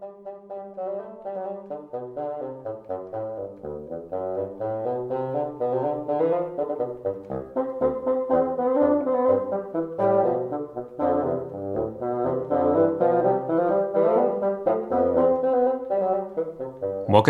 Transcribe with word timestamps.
Welcome 0.00 0.24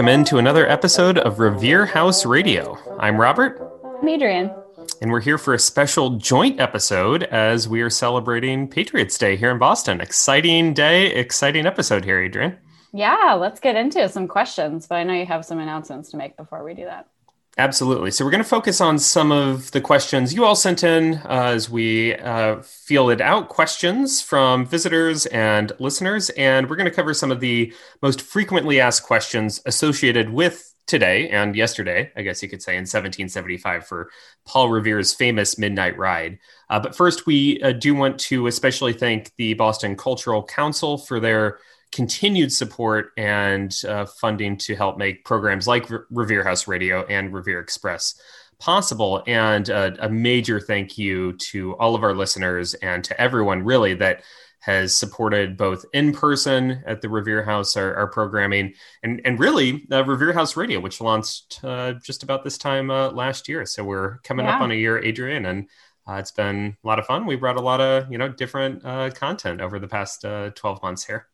into 0.07 0.39
another 0.39 0.69
episode 0.69 1.19
of 1.19 1.41
Revere 1.41 1.87
House 1.87 2.25
Radio. 2.25 2.79
I'm 3.01 3.21
Robert. 3.21 3.61
I'm 4.01 4.09
Adrian. 4.09 4.60
And 5.03 5.11
we're 5.11 5.23
here 5.23 5.39
for 5.39 5.55
a 5.55 5.59
special 5.59 6.19
joint 6.19 6.61
episode 6.61 7.23
as 7.23 7.67
we 7.67 7.81
are 7.81 7.89
celebrating 7.89 8.69
Patriots 8.69 9.17
Day 9.17 9.35
here 9.35 9.51
in 9.51 9.57
Boston. 9.57 9.99
Exciting 9.99 10.75
day, 10.75 11.15
exciting 11.15 11.65
episode 11.65 12.05
here, 12.05 12.21
Adrian. 12.21 12.59
Yeah, 12.93 13.33
let's 13.41 13.61
get 13.61 13.77
into 13.77 14.07
some 14.11 14.29
questions, 14.29 14.87
but 14.87 14.97
I 14.97 15.05
know 15.05 15.15
you 15.15 15.25
have 15.25 15.47
some 15.47 15.59
announcements 15.59 16.11
to 16.11 16.19
make 16.19 16.37
before 16.37 16.63
we 16.63 16.75
do 16.75 16.85
that. 16.85 17.09
Absolutely. 17.57 18.11
So 18.11 18.27
we're 18.27 18.31
going 18.31 18.43
to 18.43 18.49
focus 18.49 18.83
on 18.83 18.99
some 18.99 19.33
of 19.33 19.71
the 19.71 19.81
questions 19.81 20.35
you 20.35 20.45
all 20.45 20.55
sent 20.55 20.85
in 20.85 21.15
uh, 21.15 21.45
as 21.55 21.71
we 21.71 22.15
uh, 22.17 22.61
fielded 22.61 23.23
out 23.23 23.49
questions 23.49 24.21
from 24.21 24.67
visitors 24.67 25.25
and 25.27 25.73
listeners. 25.79 26.29
And 26.31 26.69
we're 26.69 26.77
going 26.77 26.91
to 26.91 26.95
cover 26.95 27.15
some 27.15 27.31
of 27.31 27.41
the 27.41 27.73
most 28.03 28.21
frequently 28.21 28.81
asked 28.81 29.05
questions 29.05 29.63
associated 29.65 30.29
with 30.29 30.75
today 30.91 31.31
and 31.31 31.55
yesterday, 31.55 32.11
I 32.17 32.23
guess 32.23 32.43
you 32.43 32.49
could 32.49 32.63
say, 32.63 32.73
in 32.73 32.83
1775 32.83 33.87
for 33.87 34.11
Paul 34.45 34.69
Revere's 34.69 35.15
famous 35.15 35.57
Midnight 35.57 35.97
Ride. 35.97 36.39
Uh, 36.69 36.81
but 36.81 36.97
first, 36.97 37.27
we 37.27 37.63
uh, 37.63 37.73
do 37.73 37.95
want 37.95 38.19
to 38.21 38.49
especially 38.49 38.93
thank 38.93 39.33
the 39.37 39.55
Boston 39.55 39.97
Cultural 39.97 40.43
Council 40.43 40.99
for 40.99 41.21
their 41.21 41.59
continued 41.93 42.53
support 42.53 43.13
and 43.17 43.75
uh, 43.89 44.05
funding 44.05 44.57
to 44.57 44.75
help 44.75 44.99
make 44.99 45.25
programs 45.25 45.67
like 45.67 45.89
Revere 46.11 46.45
House 46.45 46.67
Radio 46.67 47.07
and 47.07 47.33
Revere 47.33 47.61
Express 47.61 48.21
possible. 48.59 49.23
And 49.27 49.71
uh, 49.71 49.93
a 50.01 50.09
major 50.09 50.61
thank 50.61 50.99
you 50.99 51.33
to 51.35 51.77
all 51.77 51.95
of 51.95 52.03
our 52.03 52.15
listeners 52.15 52.75
and 52.75 53.03
to 53.05 53.21
everyone 53.21 53.65
really 53.65 53.95
that 53.95 54.23
has 54.61 54.95
supported 54.95 55.57
both 55.57 55.85
in 55.93 56.13
person 56.13 56.83
at 56.87 57.01
the 57.01 57.09
Revere 57.09 57.43
House, 57.43 57.77
our, 57.77 57.95
our 57.95 58.07
programming, 58.07 58.75
and, 59.03 59.21
and 59.25 59.39
really 59.39 59.87
uh, 59.91 60.05
Revere 60.05 60.33
House 60.33 60.57
Radio, 60.57 60.81
which 60.81 61.01
launched 61.01 61.61
uh, 61.65 61.95
just 61.95 62.23
about 62.23 62.45
this 62.45 62.59
time 62.59 62.91
uh, 62.91 63.11
last 63.11 63.49
year. 63.49 63.65
So 63.65 63.83
we're 63.83 64.19
coming 64.19 64.47
yeah. 64.47 64.57
up 64.57 64.61
on 64.61 64.71
a 64.71 64.75
year, 64.75 64.99
Adrian, 64.99 65.47
and 65.47 65.67
uh, 66.07 66.15
it's 66.15 66.33
been 66.33 66.77
a 66.83 66.87
lot 66.87 66.99
of 66.99 67.07
fun. 67.07 67.27
We 67.27 67.37
brought 67.37 67.57
a 67.57 67.63
lot 67.63 67.81
of 67.81 68.11
you 68.11 68.19
know 68.19 68.29
different 68.29 68.85
uh, 68.85 69.11
content 69.11 69.61
over 69.61 69.79
the 69.79 69.89
past 69.89 70.25
uh, 70.25 70.51
12 70.51 70.83
months 70.83 71.05
here. 71.05 71.27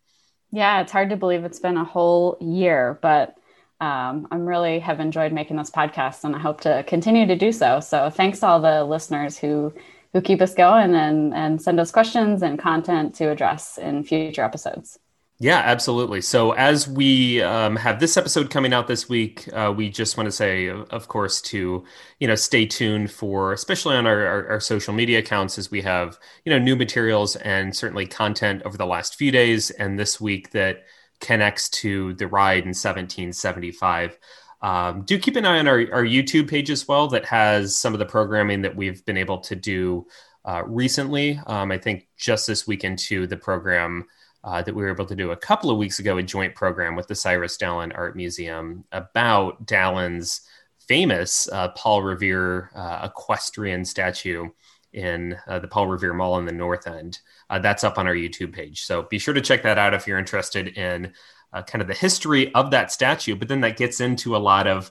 Yeah, 0.53 0.81
it's 0.81 0.93
hard 0.93 1.11
to 1.11 1.17
believe 1.17 1.45
it's 1.45 1.59
been 1.59 1.77
a 1.77 1.85
whole 1.85 2.39
year, 2.41 2.99
but 3.03 3.37
um, 3.81 4.29
I'm 4.31 4.47
really 4.47 4.79
have 4.79 5.01
enjoyed 5.01 5.33
making 5.33 5.57
this 5.57 5.71
podcast, 5.71 6.25
and 6.25 6.35
I 6.35 6.39
hope 6.39 6.61
to 6.63 6.85
continue 6.85 7.27
to 7.27 7.37
do 7.37 7.53
so. 7.53 7.81
So 7.81 8.09
thanks 8.11 8.41
to 8.41 8.47
all 8.47 8.61
the 8.61 8.85
listeners 8.85 9.37
who 9.37 9.75
who 10.17 10.23
keep 10.23 10.41
us 10.41 10.55
going 10.55 10.95
and 10.95 11.35
and 11.35 11.61
send 11.61 11.79
us 11.79 11.91
questions 11.91 12.43
and 12.43 12.59
content 12.59 13.15
to 13.15 13.31
address 13.31 13.77
in 13.77 14.03
future 14.03 14.43
episodes. 14.43 14.99
Yeah, 15.39 15.59
absolutely. 15.59 16.23
So 16.23 16.53
as 16.53 16.89
we 16.89 17.43
um, 17.43 17.77
have 17.77 18.01
this 18.01 18.17
episode 18.17 18.49
coming 18.49 18.73
out 18.73 18.87
this 18.87 19.11
week, 19.11 19.47
uh, 19.53 19.75
we 19.77 19.91
just 19.91 20.17
want 20.17 20.27
to 20.27 20.33
say, 20.33 20.71
of 20.71 21.09
course, 21.09 21.43
to 21.43 21.85
you 22.19 22.27
know 22.27 22.35
stay 22.35 22.65
tuned 22.65 23.11
for, 23.11 23.53
especially 23.53 23.95
on 23.95 24.07
our, 24.07 24.27
our, 24.27 24.49
our, 24.53 24.61
social 24.61 24.95
media 24.95 25.19
accounts, 25.19 25.59
as 25.59 25.71
we 25.71 25.83
have 25.83 26.19
you 26.47 26.51
know 26.51 26.59
new 26.59 26.77
materials 26.77 27.37
and 27.37 27.77
certainly 27.77 28.07
content 28.07 28.63
over 28.65 28.79
the 28.79 28.87
last 28.87 29.17
few 29.17 29.31
days 29.31 29.71
and 29.71 29.99
this 29.99 30.19
week 30.19 30.53
that 30.53 30.85
connects 31.21 31.69
to 31.69 32.15
the 32.15 32.27
ride 32.27 32.65
in 32.65 32.73
1775. 32.73 34.17
Um, 34.63 35.03
do 35.03 35.19
keep 35.19 35.37
an 35.37 35.45
eye 35.45 35.59
on 35.59 35.69
our, 35.69 35.81
our 35.93 36.05
YouTube 36.05 36.49
page 36.49 36.71
as 36.71 36.89
well, 36.89 37.09
that 37.09 37.25
has 37.27 37.77
some 37.77 37.93
of 37.93 37.99
the 37.99 38.07
programming 38.07 38.63
that 38.63 38.75
we've 38.75 39.05
been 39.05 39.17
able 39.17 39.39
to 39.39 39.55
do 39.55 40.07
uh, 40.45 40.63
recently. 40.67 41.41
Um, 41.47 41.71
I 41.71 41.79
think 41.79 42.09
just 42.17 42.47
this 42.47 42.67
weekend, 42.67 43.01
into 43.01 43.27
the 43.27 43.37
program 43.37 44.07
uh, 44.45 44.63
that 44.63 44.75
we 44.75 44.83
were 44.83 44.91
able 44.91 45.07
to 45.07 45.17
do 45.17 45.33
a 45.33 45.37
couple 45.37 45.71
of 45.71 45.77
weeks 45.77 45.99
ago, 45.99 46.19
a 46.19 46.23
joint 46.23 46.55
program 46.55 46.95
with 46.95 47.09
the 47.09 47.15
Cyrus 47.15 47.57
Dallin 47.59 47.93
Art 47.97 48.17
Museum 48.17 48.85
about 48.93 49.67
Dallin's 49.67 50.43
famous 50.87 51.49
uh, 51.49 51.69
Paul 51.71 52.03
Revere 52.03 52.71
uh, 52.75 53.09
equestrian 53.11 53.85
statue 53.85 54.49
in 54.93 55.37
uh, 55.49 55.59
the 55.59 55.69
Paul 55.69 55.89
Revere 55.89 56.15
Mall 56.15 56.39
in 56.39 56.47
the 56.47 56.53
North 56.53 56.87
End. 56.87 57.19
Uh, 57.51 57.59
that's 57.59 57.85
up 57.85 57.99
on 57.99 58.07
our 58.07 58.15
YouTube 58.15 58.53
page. 58.53 58.83
So 58.83 59.03
be 59.03 59.19
sure 59.19 59.35
to 59.35 59.41
check 59.41 59.63
that 59.65 59.79
out 59.79 59.95
if 59.95 60.07
you're 60.07 60.19
interested 60.19 60.79
in 60.79 61.13
uh, 61.53 61.63
kind 61.63 61.83
of 61.83 61.89
the 61.89 61.95
history 61.95 62.53
of 62.55 62.71
that 62.71 62.93
statue. 62.93 63.37
But 63.37 63.49
then 63.49 63.61
that 63.63 63.77
gets 63.77 64.01
into 64.01 64.37
a 64.37 64.39
lot 64.39 64.67
of, 64.67 64.91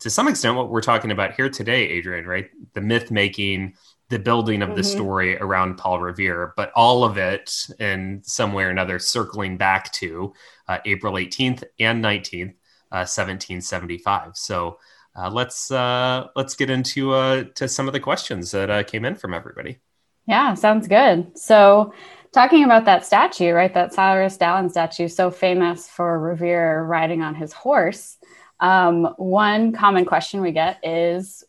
to 0.00 0.10
some 0.10 0.28
extent, 0.28 0.56
what 0.56 0.70
we're 0.70 0.80
talking 0.82 1.10
about 1.10 1.34
here 1.34 1.48
today, 1.48 1.88
Adrian, 1.88 2.26
right? 2.26 2.50
The 2.74 2.80
myth 2.80 3.10
making 3.10 3.74
the 4.10 4.18
building 4.18 4.60
of 4.60 4.70
the 4.70 4.82
mm-hmm. 4.82 4.90
story 4.90 5.36
around 5.36 5.76
Paul 5.76 6.00
Revere, 6.00 6.52
but 6.56 6.72
all 6.74 7.04
of 7.04 7.16
it 7.16 7.66
in 7.78 8.20
some 8.24 8.52
way 8.52 8.64
or 8.64 8.70
another 8.70 8.98
circling 8.98 9.56
back 9.56 9.90
to 9.92 10.34
uh, 10.68 10.78
April 10.84 11.14
18th 11.14 11.62
and 11.78 12.04
19th, 12.04 12.50
uh, 12.92 13.06
1775. 13.06 14.36
So 14.36 14.78
uh, 15.16 15.30
let's 15.30 15.70
uh, 15.70 16.26
let's 16.36 16.54
get 16.54 16.70
into 16.70 17.12
uh, 17.12 17.44
to 17.54 17.68
some 17.68 17.86
of 17.86 17.92
the 17.92 18.00
questions 18.00 18.50
that 18.50 18.68
uh, 18.68 18.82
came 18.82 19.04
in 19.04 19.14
from 19.14 19.32
everybody. 19.32 19.78
Yeah, 20.26 20.54
sounds 20.54 20.86
good. 20.86 21.38
So 21.38 21.94
talking 22.32 22.64
about 22.64 22.84
that 22.84 23.04
statue, 23.04 23.52
right? 23.52 23.72
That 23.72 23.92
Cyrus 23.92 24.36
Dallin 24.36 24.70
statue, 24.70 25.08
so 25.08 25.30
famous 25.30 25.88
for 25.88 26.18
Revere 26.18 26.82
riding 26.84 27.22
on 27.22 27.34
his 27.34 27.52
horse. 27.52 28.16
Um, 28.60 29.04
one 29.16 29.72
common 29.72 30.04
question 30.04 30.40
we 30.40 30.52
get 30.52 30.78
is 30.82 31.44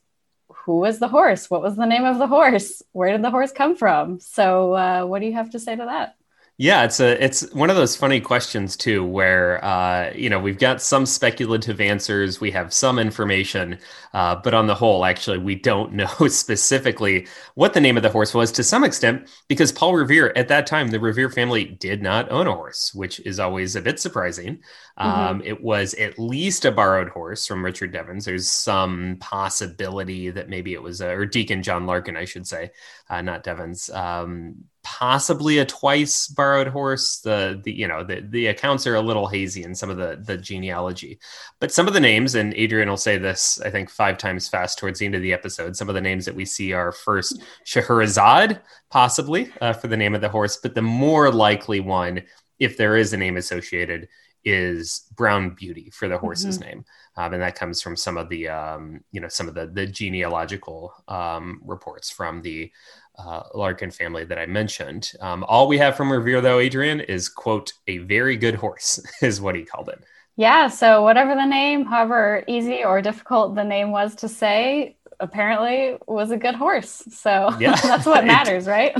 who 0.49 0.79
was 0.79 0.99
the 0.99 1.07
horse? 1.07 1.49
What 1.49 1.61
was 1.61 1.75
the 1.75 1.85
name 1.85 2.05
of 2.05 2.17
the 2.17 2.27
horse? 2.27 2.81
Where 2.91 3.11
did 3.11 3.23
the 3.23 3.31
horse 3.31 3.51
come 3.51 3.75
from? 3.75 4.19
So, 4.19 4.73
uh, 4.73 5.05
what 5.05 5.19
do 5.19 5.25
you 5.25 5.33
have 5.33 5.51
to 5.51 5.59
say 5.59 5.75
to 5.75 5.85
that? 5.85 6.15
Yeah, 6.61 6.83
it's 6.83 6.99
a 6.99 7.23
it's 7.23 7.51
one 7.55 7.71
of 7.71 7.75
those 7.75 7.95
funny 7.95 8.21
questions 8.21 8.77
too, 8.77 9.03
where 9.03 9.65
uh, 9.65 10.11
you 10.13 10.29
know 10.29 10.37
we've 10.37 10.59
got 10.59 10.79
some 10.79 11.07
speculative 11.07 11.81
answers, 11.81 12.39
we 12.39 12.51
have 12.51 12.71
some 12.71 12.99
information, 12.99 13.79
uh, 14.13 14.35
but 14.35 14.53
on 14.53 14.67
the 14.67 14.75
whole, 14.75 15.03
actually, 15.03 15.39
we 15.39 15.55
don't 15.55 15.91
know 15.93 16.27
specifically 16.27 17.25
what 17.55 17.73
the 17.73 17.81
name 17.81 17.97
of 17.97 18.03
the 18.03 18.11
horse 18.11 18.35
was 18.35 18.51
to 18.51 18.63
some 18.63 18.83
extent, 18.83 19.27
because 19.47 19.71
Paul 19.71 19.95
Revere 19.95 20.33
at 20.35 20.49
that 20.49 20.67
time, 20.67 20.89
the 20.89 20.99
Revere 20.99 21.31
family 21.31 21.65
did 21.65 22.03
not 22.03 22.31
own 22.31 22.45
a 22.45 22.53
horse, 22.53 22.93
which 22.93 23.19
is 23.21 23.39
always 23.39 23.75
a 23.75 23.81
bit 23.81 23.99
surprising. 23.99 24.59
Mm-hmm. 24.99 25.19
Um, 25.19 25.41
it 25.43 25.63
was 25.63 25.95
at 25.95 26.19
least 26.19 26.65
a 26.65 26.71
borrowed 26.71 27.09
horse 27.09 27.47
from 27.47 27.65
Richard 27.65 27.91
Devens. 27.91 28.25
There's 28.25 28.47
some 28.47 29.17
possibility 29.19 30.29
that 30.29 30.47
maybe 30.47 30.73
it 30.73 30.83
was 30.83 31.01
a, 31.01 31.09
or 31.09 31.25
Deacon 31.25 31.63
John 31.63 31.87
Larkin, 31.87 32.15
I 32.15 32.25
should 32.25 32.45
say, 32.45 32.69
uh, 33.09 33.23
not 33.23 33.41
Devens. 33.41 33.89
Um, 33.89 34.65
possibly 34.83 35.59
a 35.59 35.65
twice 35.65 36.27
borrowed 36.27 36.67
horse. 36.67 37.19
The 37.19 37.59
the 37.63 37.71
you 37.71 37.87
know 37.87 38.03
the 38.03 38.21
the 38.21 38.47
accounts 38.47 38.87
are 38.87 38.95
a 38.95 39.01
little 39.01 39.27
hazy 39.27 39.63
in 39.63 39.75
some 39.75 39.89
of 39.89 39.97
the 39.97 40.19
the 40.21 40.37
genealogy, 40.37 41.19
but 41.59 41.71
some 41.71 41.87
of 41.87 41.93
the 41.93 41.99
names, 41.99 42.35
and 42.35 42.53
Adrian 42.55 42.89
will 42.89 42.97
say 42.97 43.17
this 43.17 43.59
I 43.61 43.69
think 43.69 43.89
five 43.89 44.17
times 44.17 44.47
fast 44.47 44.79
towards 44.79 44.99
the 44.99 45.05
end 45.05 45.15
of 45.15 45.21
the 45.21 45.33
episode. 45.33 45.75
Some 45.75 45.89
of 45.89 45.95
the 45.95 46.01
names 46.01 46.25
that 46.25 46.35
we 46.35 46.45
see 46.45 46.73
are 46.73 46.91
first 46.91 47.41
Scheherazade, 47.65 48.59
possibly 48.89 49.51
uh, 49.61 49.73
for 49.73 49.87
the 49.87 49.97
name 49.97 50.15
of 50.15 50.21
the 50.21 50.29
horse, 50.29 50.57
but 50.57 50.75
the 50.75 50.81
more 50.81 51.31
likely 51.31 51.79
one, 51.79 52.23
if 52.59 52.77
there 52.77 52.97
is 52.97 53.13
a 53.13 53.17
name 53.17 53.37
associated, 53.37 54.07
is 54.43 55.07
Brown 55.15 55.51
Beauty 55.51 55.91
for 55.91 56.07
the 56.07 56.17
horse's 56.17 56.57
mm-hmm. 56.57 56.69
name. 56.69 56.85
Um, 57.21 57.33
and 57.33 57.41
that 57.41 57.55
comes 57.55 57.81
from 57.81 57.95
some 57.95 58.17
of 58.17 58.29
the 58.29 58.49
um, 58.49 59.03
you 59.11 59.21
know 59.21 59.27
some 59.27 59.47
of 59.47 59.53
the 59.53 59.67
the 59.67 59.85
genealogical 59.85 60.93
um, 61.07 61.61
reports 61.63 62.09
from 62.09 62.41
the 62.41 62.71
uh, 63.17 63.43
Larkin 63.53 63.91
family 63.91 64.25
that 64.25 64.39
I 64.39 64.45
mentioned. 64.45 65.11
Um, 65.19 65.43
all 65.47 65.67
we 65.67 65.77
have 65.77 65.95
from 65.95 66.11
Revere, 66.11 66.41
though, 66.41 66.59
Adrian, 66.59 66.99
is 67.01 67.29
quote 67.29 67.73
a 67.87 67.99
very 67.99 68.37
good 68.37 68.55
horse, 68.55 68.99
is 69.21 69.39
what 69.39 69.55
he 69.55 69.63
called 69.63 69.89
it. 69.89 70.03
Yeah. 70.37 70.69
So 70.69 71.03
whatever 71.03 71.35
the 71.35 71.45
name, 71.45 71.85
however 71.85 72.43
easy 72.47 72.83
or 72.83 73.01
difficult 73.01 73.53
the 73.53 73.63
name 73.63 73.91
was 73.91 74.15
to 74.15 74.27
say, 74.27 74.97
apparently 75.19 75.97
was 76.07 76.31
a 76.31 76.37
good 76.37 76.55
horse. 76.55 77.03
So 77.11 77.55
yeah. 77.59 77.75
that's 77.75 78.05
what 78.05 78.25
matters, 78.35 78.65
right? 78.65 78.95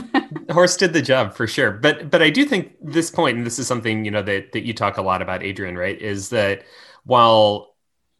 horse 0.52 0.78
did 0.78 0.94
the 0.94 1.02
job 1.02 1.34
for 1.34 1.48
sure. 1.48 1.72
But 1.72 2.12
but 2.12 2.22
I 2.22 2.30
do 2.30 2.46
think 2.46 2.74
this 2.82 3.10
point, 3.10 3.38
and 3.38 3.46
this 3.46 3.58
is 3.58 3.68
something 3.68 4.06
you 4.06 4.12
know 4.12 4.22
that 4.22 4.52
that 4.52 4.66
you 4.66 4.74
talk 4.74 4.98
a 4.98 5.02
lot 5.02 5.22
about, 5.22 5.42
Adrian, 5.42 5.78
right? 5.78 6.00
Is 6.00 6.30
that 6.30 6.64
while 7.06 7.71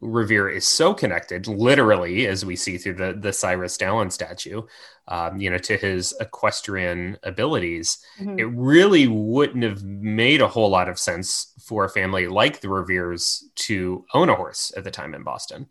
Revere 0.02 0.48
is 0.48 0.66
so 0.66 0.92
connected, 0.92 1.46
literally, 1.46 2.26
as 2.26 2.44
we 2.44 2.56
see 2.56 2.76
through 2.76 2.94
the 2.94 3.16
the 3.18 3.32
Cyrus 3.32 3.78
Dallin 3.78 4.10
statue, 4.10 4.62
um, 5.06 5.40
you 5.40 5.48
know, 5.48 5.58
to 5.58 5.76
his 5.76 6.12
equestrian 6.20 7.16
abilities, 7.22 8.04
mm-hmm. 8.18 8.38
it 8.38 8.48
really 8.50 9.06
wouldn't 9.06 9.62
have 9.62 9.84
made 9.84 10.40
a 10.40 10.48
whole 10.48 10.68
lot 10.68 10.88
of 10.88 10.98
sense 10.98 11.52
for 11.64 11.84
a 11.84 11.88
family 11.88 12.26
like 12.26 12.60
the 12.60 12.68
Reveres 12.68 13.48
to 13.54 14.04
own 14.12 14.28
a 14.28 14.34
horse 14.34 14.72
at 14.76 14.84
the 14.84 14.90
time 14.90 15.14
in 15.14 15.22
Boston. 15.22 15.68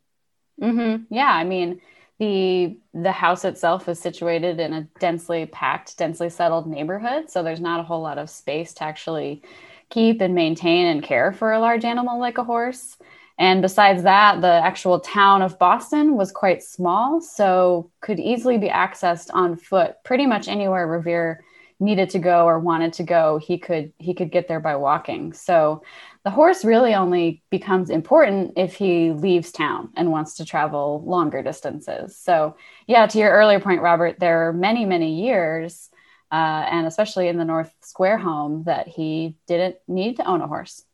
Mm-hmm. 0.62 1.14
Yeah, 1.14 1.32
I 1.32 1.44
mean, 1.44 1.82
the 2.18 2.78
the 2.94 3.12
house 3.12 3.44
itself 3.44 3.90
is 3.90 4.00
situated 4.00 4.60
in 4.60 4.74
a 4.74 4.88
densely 5.00 5.46
packed, 5.48 5.98
densely 5.98 6.30
settled 6.30 6.68
neighborhood, 6.68 7.30
so 7.30 7.44
there's 7.44 7.60
not 7.60 7.82
a 7.82 7.84
whole 7.84 8.02
lot 8.02 8.18
of 8.18 8.30
space 8.30 8.74
to 8.76 8.84
actually 8.86 9.42
keep 9.90 10.22
and 10.22 10.34
maintain 10.34 10.88
and 10.88 11.04
care 11.04 11.34
for 11.34 11.52
a 11.52 11.60
large 11.60 11.84
animal 11.84 12.20
like 12.20 12.38
a 12.38 12.44
horse. 12.44 12.98
And 13.42 13.64
besides 13.64 14.04
that, 14.04 14.40
the 14.42 14.62
actual 14.64 15.00
town 15.00 15.42
of 15.42 15.58
Boston 15.58 16.16
was 16.16 16.32
quite 16.32 16.62
small, 16.62 17.20
so 17.20 17.90
could 18.00 18.20
easily 18.20 18.60
be 18.60 18.70
accessed 18.70 19.32
on 19.34 19.56
foot 19.56 19.96
pretty 20.04 20.28
much 20.28 20.48
anywhere 20.48 20.88
Revere 20.88 21.44
needed 21.80 22.12
to 22.12 22.20
go 22.20 22.46
or 22.46 22.60
wanted 22.60 22.94
to 22.94 23.04
go, 23.04 23.40
he 23.40 23.58
could 23.58 23.94
he 23.98 24.14
could 24.14 24.32
get 24.32 24.48
there 24.48 24.60
by 24.60 24.76
walking. 24.76 25.34
So 25.34 25.82
the 26.24 26.30
horse 26.30 26.64
really 26.64 26.94
only 26.94 27.42
becomes 27.50 27.90
important 27.90 28.54
if 28.58 28.76
he 28.76 29.10
leaves 29.10 29.52
town 29.52 29.90
and 29.98 30.12
wants 30.12 30.36
to 30.36 30.46
travel 30.46 31.04
longer 31.04 31.42
distances. 31.42 32.16
So 32.16 32.56
yeah, 32.86 33.08
to 33.08 33.18
your 33.18 33.32
earlier 33.32 33.60
point, 33.60 33.82
Robert, 33.82 34.20
there 34.20 34.50
are 34.50 34.54
many 34.54 34.86
many 34.86 35.20
years, 35.26 35.90
uh, 36.32 36.68
and 36.70 36.86
especially 36.86 37.28
in 37.28 37.40
the 37.40 37.46
North 37.46 37.74
Square 37.82 38.20
home, 38.20 38.66
that 38.66 38.88
he 38.88 39.36
didn't 39.48 39.78
need 39.88 40.18
to 40.18 40.28
own 40.28 40.42
a 40.42 40.48
horse. 40.48 40.86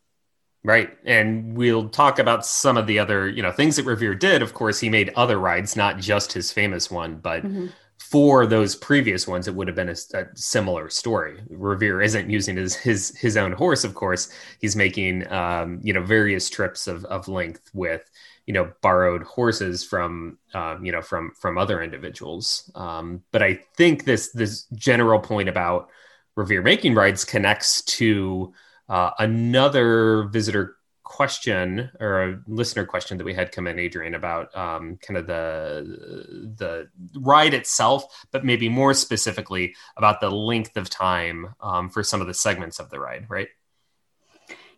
Right. 0.67 0.97
And 1.05 1.55
we'll 1.55 1.87
talk 1.87 2.19
about 2.19 2.45
some 2.45 2.75
of 2.75 2.87
the 2.87 2.99
other, 2.99 3.29
you 3.29 3.41
know, 3.41 3.53
things 3.53 3.77
that 3.77 3.85
Revere 3.85 4.13
did. 4.13 4.41
Of 4.41 4.53
course, 4.53 4.81
he 4.81 4.89
made 4.89 5.13
other 5.15 5.39
rides, 5.39 5.77
not 5.77 5.97
just 5.97 6.33
his 6.33 6.51
famous 6.51 6.91
one, 6.91 7.19
but 7.19 7.43
mm-hmm 7.43 7.67
for 8.09 8.45
those 8.45 8.75
previous 8.75 9.27
ones, 9.27 9.47
it 9.47 9.55
would 9.55 9.67
have 9.67 9.75
been 9.75 9.89
a, 9.89 9.95
a, 10.13 10.25
similar 10.33 10.89
story. 10.89 11.41
Revere 11.49 12.01
isn't 12.01 12.29
using 12.29 12.55
his 12.55 12.75
his 12.75 13.17
his 13.17 13.35
own 13.35 13.51
horse, 13.51 13.83
of 13.83 13.95
course. 13.95 14.29
He's 14.61 14.77
making 14.77 15.29
um, 15.31 15.81
you 15.83 15.91
know 15.91 16.03
various 16.03 16.49
trips 16.49 16.87
of 16.87 17.03
of 17.05 17.27
length 17.27 17.69
with 17.73 18.09
you 18.45 18.53
know 18.53 18.71
borrowed 18.81 19.23
horses 19.23 19.83
from 19.83 20.37
um, 20.53 20.85
you 20.85 20.91
know 20.91 21.01
from 21.01 21.31
from 21.39 21.57
other 21.57 21.81
individuals. 21.81 22.71
Um, 22.75 23.23
but 23.31 23.43
I 23.43 23.59
think 23.75 24.05
this 24.05 24.31
this 24.31 24.67
general 24.73 25.19
point 25.19 25.49
about 25.49 25.89
Revere 26.35 26.61
making 26.61 26.93
rides 26.93 27.25
connects 27.25 27.81
to 27.81 28.53
uh, 28.89 29.11
another 29.19 30.23
visitor 30.23 30.77
question 31.03 31.89
or 32.01 32.23
a 32.23 32.39
listener 32.47 32.85
question 32.85 33.17
that 33.17 33.23
we 33.23 33.33
had 33.33 33.51
come 33.51 33.65
in, 33.65 33.79
Adrian, 33.79 34.13
about 34.13 34.55
um, 34.55 34.97
kind 34.97 35.17
of 35.17 35.25
the 35.25 36.53
the 36.57 36.89
ride 37.19 37.53
itself, 37.53 38.25
but 38.31 38.43
maybe 38.43 38.67
more 38.67 38.93
specifically 38.93 39.73
about 39.95 40.19
the 40.19 40.29
length 40.29 40.75
of 40.75 40.89
time 40.89 41.55
um, 41.61 41.89
for 41.89 42.03
some 42.03 42.19
of 42.19 42.27
the 42.27 42.33
segments 42.33 42.79
of 42.79 42.89
the 42.89 42.99
ride, 42.99 43.25
right? 43.29 43.47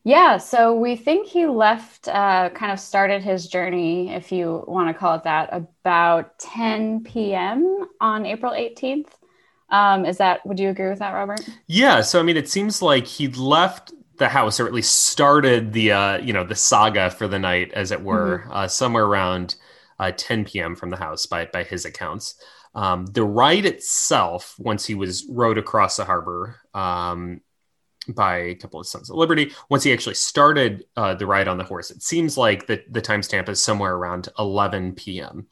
Yeah, 0.04 0.38
so 0.38 0.76
we 0.76 0.96
think 0.96 1.28
he 1.28 1.46
left, 1.46 2.08
uh, 2.08 2.50
kind 2.52 2.72
of 2.72 2.80
started 2.80 3.22
his 3.22 3.48
journey, 3.48 4.12
if 4.12 4.32
you 4.32 4.64
want 4.68 4.88
to 4.88 4.94
call 4.94 5.16
it 5.16 5.24
that, 5.24 5.50
about 5.52 6.40
10 6.40 7.04
p.m. 7.04 7.88
on 8.00 8.26
April 8.26 8.54
18th. 8.54 9.08
Um, 9.70 10.06
is 10.06 10.18
that, 10.18 10.46
would 10.46 10.60
you 10.60 10.70
agree 10.70 10.90
with 10.90 11.00
that, 11.00 11.12
Robert? 11.12 11.42
Yeah. 11.68 12.02
So, 12.02 12.20
I 12.20 12.24
mean, 12.24 12.38
it 12.38 12.50
seems 12.50 12.82
like 12.82 13.06
he 13.06 13.28
left 13.28 13.94
the 14.20 14.30
house, 14.30 14.60
or 14.60 14.68
at 14.68 14.74
least 14.74 15.08
started 15.08 15.74
the 15.74 15.92
uh, 15.92 16.18
you 16.20 16.34
know 16.34 16.44
the 16.44 16.56
saga 16.56 17.10
for 17.10 17.28
the 17.28 17.40
night, 17.40 17.72
as 17.74 17.92
it 17.92 18.02
were, 18.02 18.40
mm-hmm. 18.40 18.52
uh, 18.52 18.68
somewhere 18.68 19.06
around 19.06 19.56
uh, 19.98 20.12
10 20.16 20.46
p.m. 20.46 20.76
from 20.76 20.92
the 20.92 20.98
house 20.98 21.26
by 21.26 21.46
by 21.46 21.64
his 21.64 21.86
accounts. 21.86 22.36
Um, 22.76 23.08
the 23.08 23.24
ride 23.24 23.66
itself, 23.66 24.56
once 24.60 24.86
he 24.86 24.94
was 24.94 25.26
rowed 25.30 25.58
across 25.58 25.98
the 25.98 26.06
harbor 26.06 26.60
um, 26.76 27.42
by 28.08 28.38
a 28.38 28.56
couple 28.56 28.80
of 28.80 28.86
Sons 28.86 29.10
of 29.10 29.16
Liberty, 29.16 29.52
once 29.70 29.84
he 29.84 29.92
actually 29.92 30.16
started 30.16 30.86
uh, 30.96 31.16
the 31.16 31.26
ride 31.26 31.48
on 31.48 31.58
the 31.58 31.64
horse, 31.64 31.90
it 31.90 32.04
seems 32.04 32.38
like 32.38 32.68
the 32.68 32.84
the 32.92 33.02
timestamp 33.02 33.50
is 33.50 33.62
somewhere 33.62 33.96
around 33.96 34.30
11 34.38 34.94
p.m. 34.94 35.48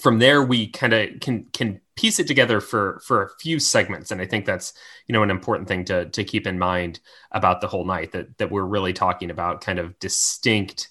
From 0.00 0.18
there, 0.18 0.42
we 0.42 0.68
kind 0.68 0.92
of 0.92 1.20
can 1.20 1.44
can 1.52 1.80
piece 1.96 2.18
it 2.18 2.26
together 2.26 2.60
for 2.60 3.00
for 3.04 3.22
a 3.22 3.30
few 3.40 3.58
segments 3.58 4.10
and 4.10 4.20
i 4.20 4.26
think 4.26 4.44
that's 4.44 4.74
you 5.06 5.12
know 5.12 5.22
an 5.22 5.30
important 5.30 5.66
thing 5.66 5.84
to 5.84 6.04
to 6.10 6.22
keep 6.22 6.46
in 6.46 6.58
mind 6.58 7.00
about 7.32 7.60
the 7.60 7.66
whole 7.66 7.84
night 7.84 8.12
that 8.12 8.36
that 8.38 8.50
we're 8.50 8.64
really 8.64 8.92
talking 8.92 9.30
about 9.30 9.62
kind 9.62 9.78
of 9.78 9.98
distinct 9.98 10.90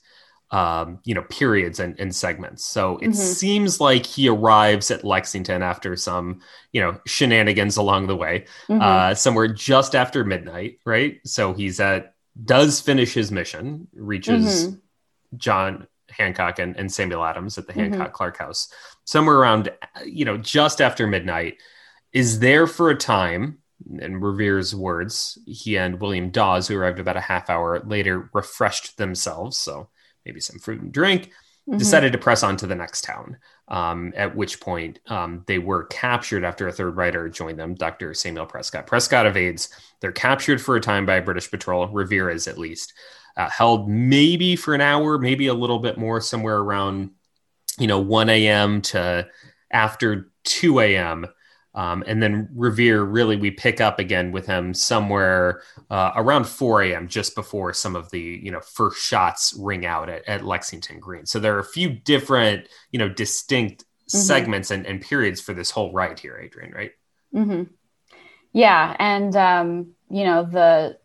um, 0.52 1.00
you 1.04 1.16
know 1.16 1.24
periods 1.24 1.80
and, 1.80 2.00
and 2.00 2.16
segments 2.16 2.64
so 2.66 2.98
it 2.98 3.10
mm-hmm. 3.10 3.14
seems 3.14 3.80
like 3.80 4.06
he 4.06 4.30
arrives 4.30 4.92
at 4.92 5.04
lexington 5.04 5.64
after 5.64 5.96
some 5.96 6.40
you 6.72 6.82
know 6.82 7.00
shenanigans 7.06 7.78
along 7.78 8.08
the 8.08 8.16
way 8.16 8.46
mm-hmm. 8.68 8.82
uh, 8.82 9.14
somewhere 9.16 9.48
just 9.48 9.96
after 9.96 10.24
midnight 10.24 10.80
right 10.86 11.20
so 11.26 11.54
he's 11.54 11.80
at 11.80 12.14
does 12.44 12.80
finish 12.80 13.14
his 13.14 13.32
mission 13.32 13.88
reaches 13.94 14.68
mm-hmm. 14.68 14.76
john 15.38 15.88
Hancock 16.18 16.60
and, 16.60 16.76
and 16.78 16.92
Samuel 16.92 17.24
Adams 17.24 17.58
at 17.58 17.68
the 17.68 17.74
mm-hmm. 17.74 17.94
Hancock 17.94 18.14
Clark 18.14 18.38
House, 18.38 18.70
somewhere 19.04 19.38
around, 19.38 19.72
you 20.06 20.26
know, 20.26 20.38
just 20.38 20.82
after 20.82 21.08
midnight, 21.08 21.56
is 22.14 22.40
there 22.40 22.68
for 22.68 22.90
a 22.90 22.96
time, 22.96 23.60
in 24.00 24.20
Revere's 24.20 24.74
words, 24.74 25.38
he 25.46 25.78
and 25.78 26.00
William 26.00 26.30
Dawes, 26.30 26.68
who 26.68 26.78
arrived 26.78 27.00
about 27.00 27.18
a 27.18 27.22
half 27.22 27.50
hour 27.50 27.82
later, 27.86 28.30
refreshed 28.34 28.98
themselves. 28.98 29.58
So 29.58 29.90
maybe 30.26 30.40
some 30.40 30.60
fruit 30.60 30.82
and 30.82 30.92
drink, 30.92 31.28
mm-hmm. 31.68 31.78
decided 31.78 32.12
to 32.14 32.18
press 32.18 32.42
on 32.44 32.58
to 32.58 32.68
the 32.68 32.76
next 32.76 33.04
town. 33.04 33.38
Um, 33.68 34.14
at 34.16 34.36
which 34.36 34.60
point 34.60 35.00
um, 35.08 35.44
they 35.48 35.58
were 35.58 35.86
captured 35.86 36.44
after 36.44 36.68
a 36.68 36.72
third 36.72 36.96
rider 36.96 37.28
joined 37.30 37.58
them, 37.58 37.74
Dr. 37.74 38.14
Samuel 38.14 38.46
Prescott. 38.46 38.86
Prescott 38.86 39.26
evades. 39.26 39.70
They're 40.02 40.12
captured 40.12 40.62
for 40.62 40.76
a 40.76 40.82
time 40.82 41.06
by 41.06 41.16
a 41.16 41.22
British 41.22 41.50
patrol, 41.50 41.88
Revere 41.88 42.30
is 42.30 42.48
at 42.48 42.60
least 42.60 42.94
uh, 43.38 43.50
held 43.50 43.90
maybe 43.90 44.56
for 44.56 44.74
an 44.74 44.82
hour, 44.82 45.18
maybe 45.18 45.48
a 45.48 45.54
little 45.54 45.80
bit 45.80 45.98
more, 45.98 46.22
somewhere 46.22 46.58
around 46.58 47.12
you 47.78 47.88
know 47.88 48.00
1 48.00 48.30
a.m. 48.30 48.82
to 48.82 49.28
after 49.72 50.32
2 50.46 50.80
a.m. 50.80 51.28
Um, 51.74 52.06
and 52.08 52.24
then 52.24 52.48
Revere, 52.56 53.04
really, 53.04 53.36
we 53.36 53.52
pick 53.52 53.82
up 53.82 54.00
again 54.00 54.32
with 54.32 54.46
him 54.46 54.74
somewhere 54.74 55.62
uh, 55.90 56.12
around 56.16 56.46
4 56.46 56.84
a.m., 56.84 57.10
just 57.10 57.36
before 57.36 57.74
some 57.74 57.98
of 57.98 58.10
the 58.12 58.40
you 58.42 58.50
know 58.50 58.62
first 58.62 59.04
shots 59.04 59.54
ring 59.60 59.86
out 59.86 60.10
at, 60.10 60.28
at 60.28 60.46
Lexington 60.46 61.00
Green. 61.00 61.26
So 61.26 61.40
there 61.40 61.56
are 61.56 61.60
a 61.60 61.66
few 61.66 61.90
different 61.90 62.70
you 62.92 63.00
know 63.00 63.10
distinct 63.10 63.84
mm-hmm. 63.84 64.18
segments 64.18 64.72
and, 64.72 64.86
and, 64.86 65.02
periods 65.02 65.42
for 65.42 65.54
this 65.54 65.70
whole 65.70 65.92
ride 65.92 66.20
here, 66.20 66.40
Adrian. 66.42 66.72
Right? 66.72 66.92
Mm-hmm. 67.34 67.64
Yeah, 68.54 68.96
and 68.98 69.36
um, 69.36 69.96
you 70.10 70.24
know 70.24 70.44
the 70.44 70.98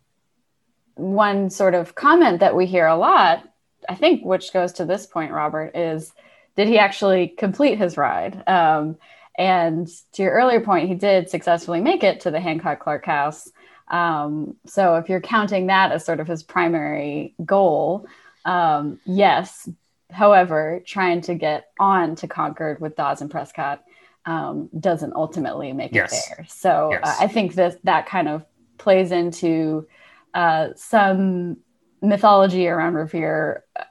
one 1.01 1.51
sort 1.51 1.75
of 1.75 1.95
comment 1.95 2.41
that 2.41 2.55
we 2.55 2.67
hear 2.67 2.87
a 2.87 2.97
lot, 2.97 3.43
I 3.89 3.95
think, 3.95 4.25
which 4.25 4.53
goes 4.53 4.73
to 4.75 4.85
this 4.85 5.07
point, 5.07 5.33
Robert, 5.33 5.77
is 5.77 6.13
did 6.57 6.69
he 6.69 6.79
actually 6.79 7.29
complete 7.29 7.79
his 7.79 7.97
ride? 7.97 8.47
Um, 8.47 8.97
and 9.37 9.89
to 10.13 10.23
your 10.23 10.33
earlier 10.33 10.61
point, 10.61 10.89
he 10.89 10.95
did 10.95 11.31
successfully 11.31 11.81
make 11.81 12.05
it 12.05 12.21
to 12.21 12.31
the 12.31 12.41
Hancock 12.41 12.81
Clark 12.81 13.07
House. 13.07 13.51
Um, 13.89 14.57
so 14.67 14.97
if 14.97 15.09
you're 15.09 15.21
counting 15.21 15.69
that 15.69 15.93
as 15.93 16.05
sort 16.05 16.21
of 16.21 16.29
his 16.29 16.43
primary 16.43 17.35
goal, 17.45 18.07
um, 18.45 19.01
yes. 19.05 19.69
However, 20.11 20.83
trying 20.85 21.23
to 21.23 21.35
get 21.35 21.71
on 21.79 22.17
to 22.17 22.29
Concord 22.29 22.81
with 22.81 22.97
Dawes 22.97 23.21
and 23.21 23.31
Prescott 23.31 23.83
um, 24.27 24.69
doesn't 24.79 25.15
ultimately 25.15 25.73
make 25.73 25.95
yes. 25.95 26.13
it 26.13 26.35
there. 26.37 26.47
So 26.49 26.91
yes. 26.93 27.01
uh, 27.05 27.25
I 27.25 27.29
think 27.29 27.55
that 27.55 27.83
that 27.85 28.07
kind 28.07 28.29
of 28.29 28.45
plays 28.79 29.13
into 29.13 29.87
uh, 30.35 30.69
some 30.77 31.59
mythology 32.03 32.69
around 32.69 32.95
Revere. 32.95 33.65
Uh, 33.79 33.85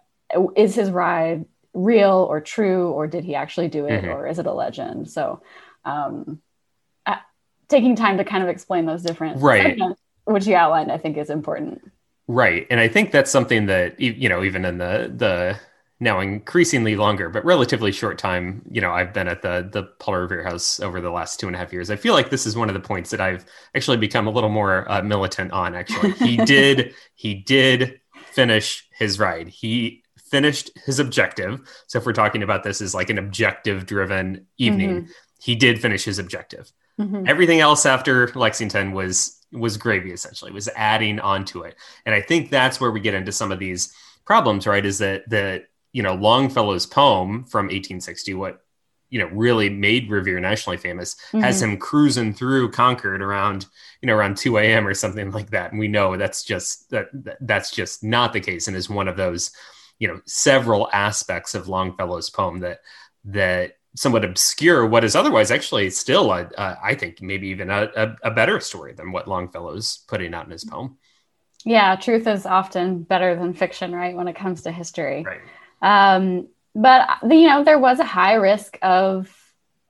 is 0.56 0.76
his 0.76 0.92
ride 0.92 1.46
real 1.74 2.28
or 2.30 2.40
true, 2.42 2.92
or 2.92 3.08
did 3.08 3.24
he 3.24 3.36
actually 3.36 3.68
do 3.68 3.86
it, 3.88 4.04
mm-hmm. 4.04 4.12
or 4.12 4.28
is 4.28 4.40
it 4.40 4.46
a 4.46 4.54
legend? 4.54 5.10
So, 5.10 5.42
um, 5.86 6.42
uh, 7.06 7.18
taking 7.68 7.96
time 7.96 8.18
to 8.18 8.24
kind 8.24 8.44
of 8.44 8.50
explain 8.50 8.86
those 8.86 9.02
different 9.02 9.42
right, 9.42 9.80
which 10.26 10.46
you 10.46 10.56
outlined, 10.56 10.92
I 10.92 10.98
think 10.98 11.18
is 11.18 11.30
important. 11.30 11.82
Right, 12.28 12.68
and 12.70 12.80
I 12.80 12.88
think 12.88 13.12
that's 13.12 13.32
something 13.32 13.66
that 13.68 14.00
you 14.00 14.30
know, 14.30 14.44
even 14.44 14.66
in 14.66 14.78
the 14.78 15.12
the 15.16 15.60
now 16.00 16.20
increasingly 16.22 16.96
longer, 16.96 17.30
but 17.30 17.44
relatively 17.44 17.92
short 17.92 18.18
time, 18.18 18.62
you 18.72 18.80
know, 18.80 18.92
I've 18.92 19.14
been 19.14 19.28
at 19.28 19.42
the 19.42 19.68
the 19.70 19.84
Paul 20.00 20.16
Revere 20.16 20.44
House 20.44 20.80
over 20.80 21.02
the 21.02 21.10
last 21.10 21.40
two 21.40 21.48
and 21.48 21.56
a 21.56 21.60
half 21.60 21.74
years. 21.74 21.92
I 21.92 21.98
feel 21.98 22.14
like 22.14 22.30
this 22.30 22.46
is 22.46 22.56
one 22.56 22.70
of 22.70 22.74
the 22.74 22.80
points 22.80 23.10
that 23.10 23.20
I've 23.20 23.46
actually 23.76 23.98
become 23.98 24.28
a 24.28 24.32
little 24.32 24.50
more 24.50 24.90
uh, 24.90 25.02
militant 25.02 25.52
on. 25.52 25.76
Actually, 25.76 26.12
he 26.14 26.38
did 26.46 26.94
he 27.16 27.36
did 27.36 28.00
finish 28.32 28.88
his 28.92 29.20
ride. 29.20 29.50
He 29.50 30.04
finished 30.30 30.72
his 30.86 31.00
objective. 31.00 31.60
So 31.88 32.00
if 32.00 32.06
we're 32.06 32.14
talking 32.14 32.44
about 32.44 32.64
this 32.64 32.82
as 32.82 32.94
like 32.94 33.10
an 33.10 33.18
objective 33.18 33.86
driven 33.86 34.46
evening, 34.58 34.90
mm-hmm. 34.90 35.12
he 35.40 35.56
did 35.56 35.82
finish 35.82 36.06
his 36.06 36.20
objective. 36.20 36.72
Mm-hmm. 37.00 37.24
Everything 37.28 37.60
else 37.60 37.86
after 37.86 38.32
Lexington 38.36 38.94
was 38.94 39.36
was 39.52 39.78
gravy 39.78 40.12
essentially 40.12 40.52
was 40.52 40.70
adding 40.76 41.20
onto 41.20 41.62
it 41.62 41.76
and 42.06 42.14
i 42.14 42.22
think 42.22 42.52
that's 42.52 42.80
where 42.80 42.92
we 42.92 43.00
get 43.00 43.16
into 43.16 43.32
some 43.32 43.52
of 43.52 43.58
these 43.58 43.92
problems 44.24 44.68
right 44.68 44.86
is 44.86 45.00
that 45.00 45.28
that 45.28 45.70
you 45.92 46.04
know 46.04 46.16
Longfellow's 46.16 46.86
poem 46.86 47.44
from 47.46 47.66
1860, 47.66 48.34
what 48.34 48.62
you 49.10 49.20
know 49.20 49.28
really 49.28 49.70
made 49.70 50.10
Revere 50.10 50.40
nationally 50.40 50.78
famous, 50.78 51.16
mm-hmm. 51.16 51.40
has 51.40 51.62
him 51.62 51.78
cruising 51.78 52.34
through 52.34 52.72
Concord 52.72 53.22
around 53.22 53.66
you 54.02 54.08
know 54.08 54.16
around 54.16 54.38
2 54.38 54.58
a.m. 54.58 54.88
or 54.88 54.94
something 54.94 55.32
like 55.32 55.50
that, 55.52 55.72
and 55.72 55.80
we 55.80 55.88
know 55.88 56.18
that's 56.18 56.44
just 56.44 56.90
that 56.92 57.08
that's 57.42 57.72
just 57.72 58.04
not 58.04 58.34
the 58.34 58.40
case, 58.40 58.68
and 58.68 58.78
is 58.78 58.90
one 58.90 59.08
of 59.08 59.18
those 59.18 59.52
you 59.98 60.08
know 60.08 60.22
several 60.26 60.90
aspects 60.94 61.56
of 61.56 61.68
Longfellow's 61.68 62.30
poem 62.30 62.60
that 62.60 62.80
that 63.26 63.74
somewhat 63.96 64.24
obscure 64.24 64.86
what 64.86 65.04
is 65.04 65.16
otherwise 65.16 65.52
actually 65.52 65.90
still 65.90 66.32
a, 66.32 66.50
a, 66.58 66.78
I 66.84 66.96
think 66.96 67.22
maybe 67.22 67.48
even 67.48 67.70
a, 67.70 67.90
a, 67.96 68.16
a 68.26 68.32
better 68.32 68.60
story 68.60 68.94
than 68.94 69.12
what 69.12 69.28
Longfellow's 69.28 70.06
putting 70.08 70.34
out 70.34 70.46
in 70.46 70.52
his 70.52 70.64
poem. 70.64 70.98
Yeah, 71.66 71.96
truth 71.96 72.28
is 72.28 72.46
often 72.46 73.04
better 73.04 73.36
than 73.36 73.54
fiction, 73.54 73.94
right? 73.94 74.16
When 74.16 74.28
it 74.28 74.36
comes 74.36 74.62
to 74.62 74.72
history. 74.72 75.24
Right. 75.24 75.42
Um, 75.82 76.48
but 76.76 77.08
you 77.24 77.48
know, 77.48 77.64
there 77.64 77.80
was 77.80 78.00
a 78.00 78.06
high 78.06 78.36
risk 78.36 78.78
of 78.82 79.34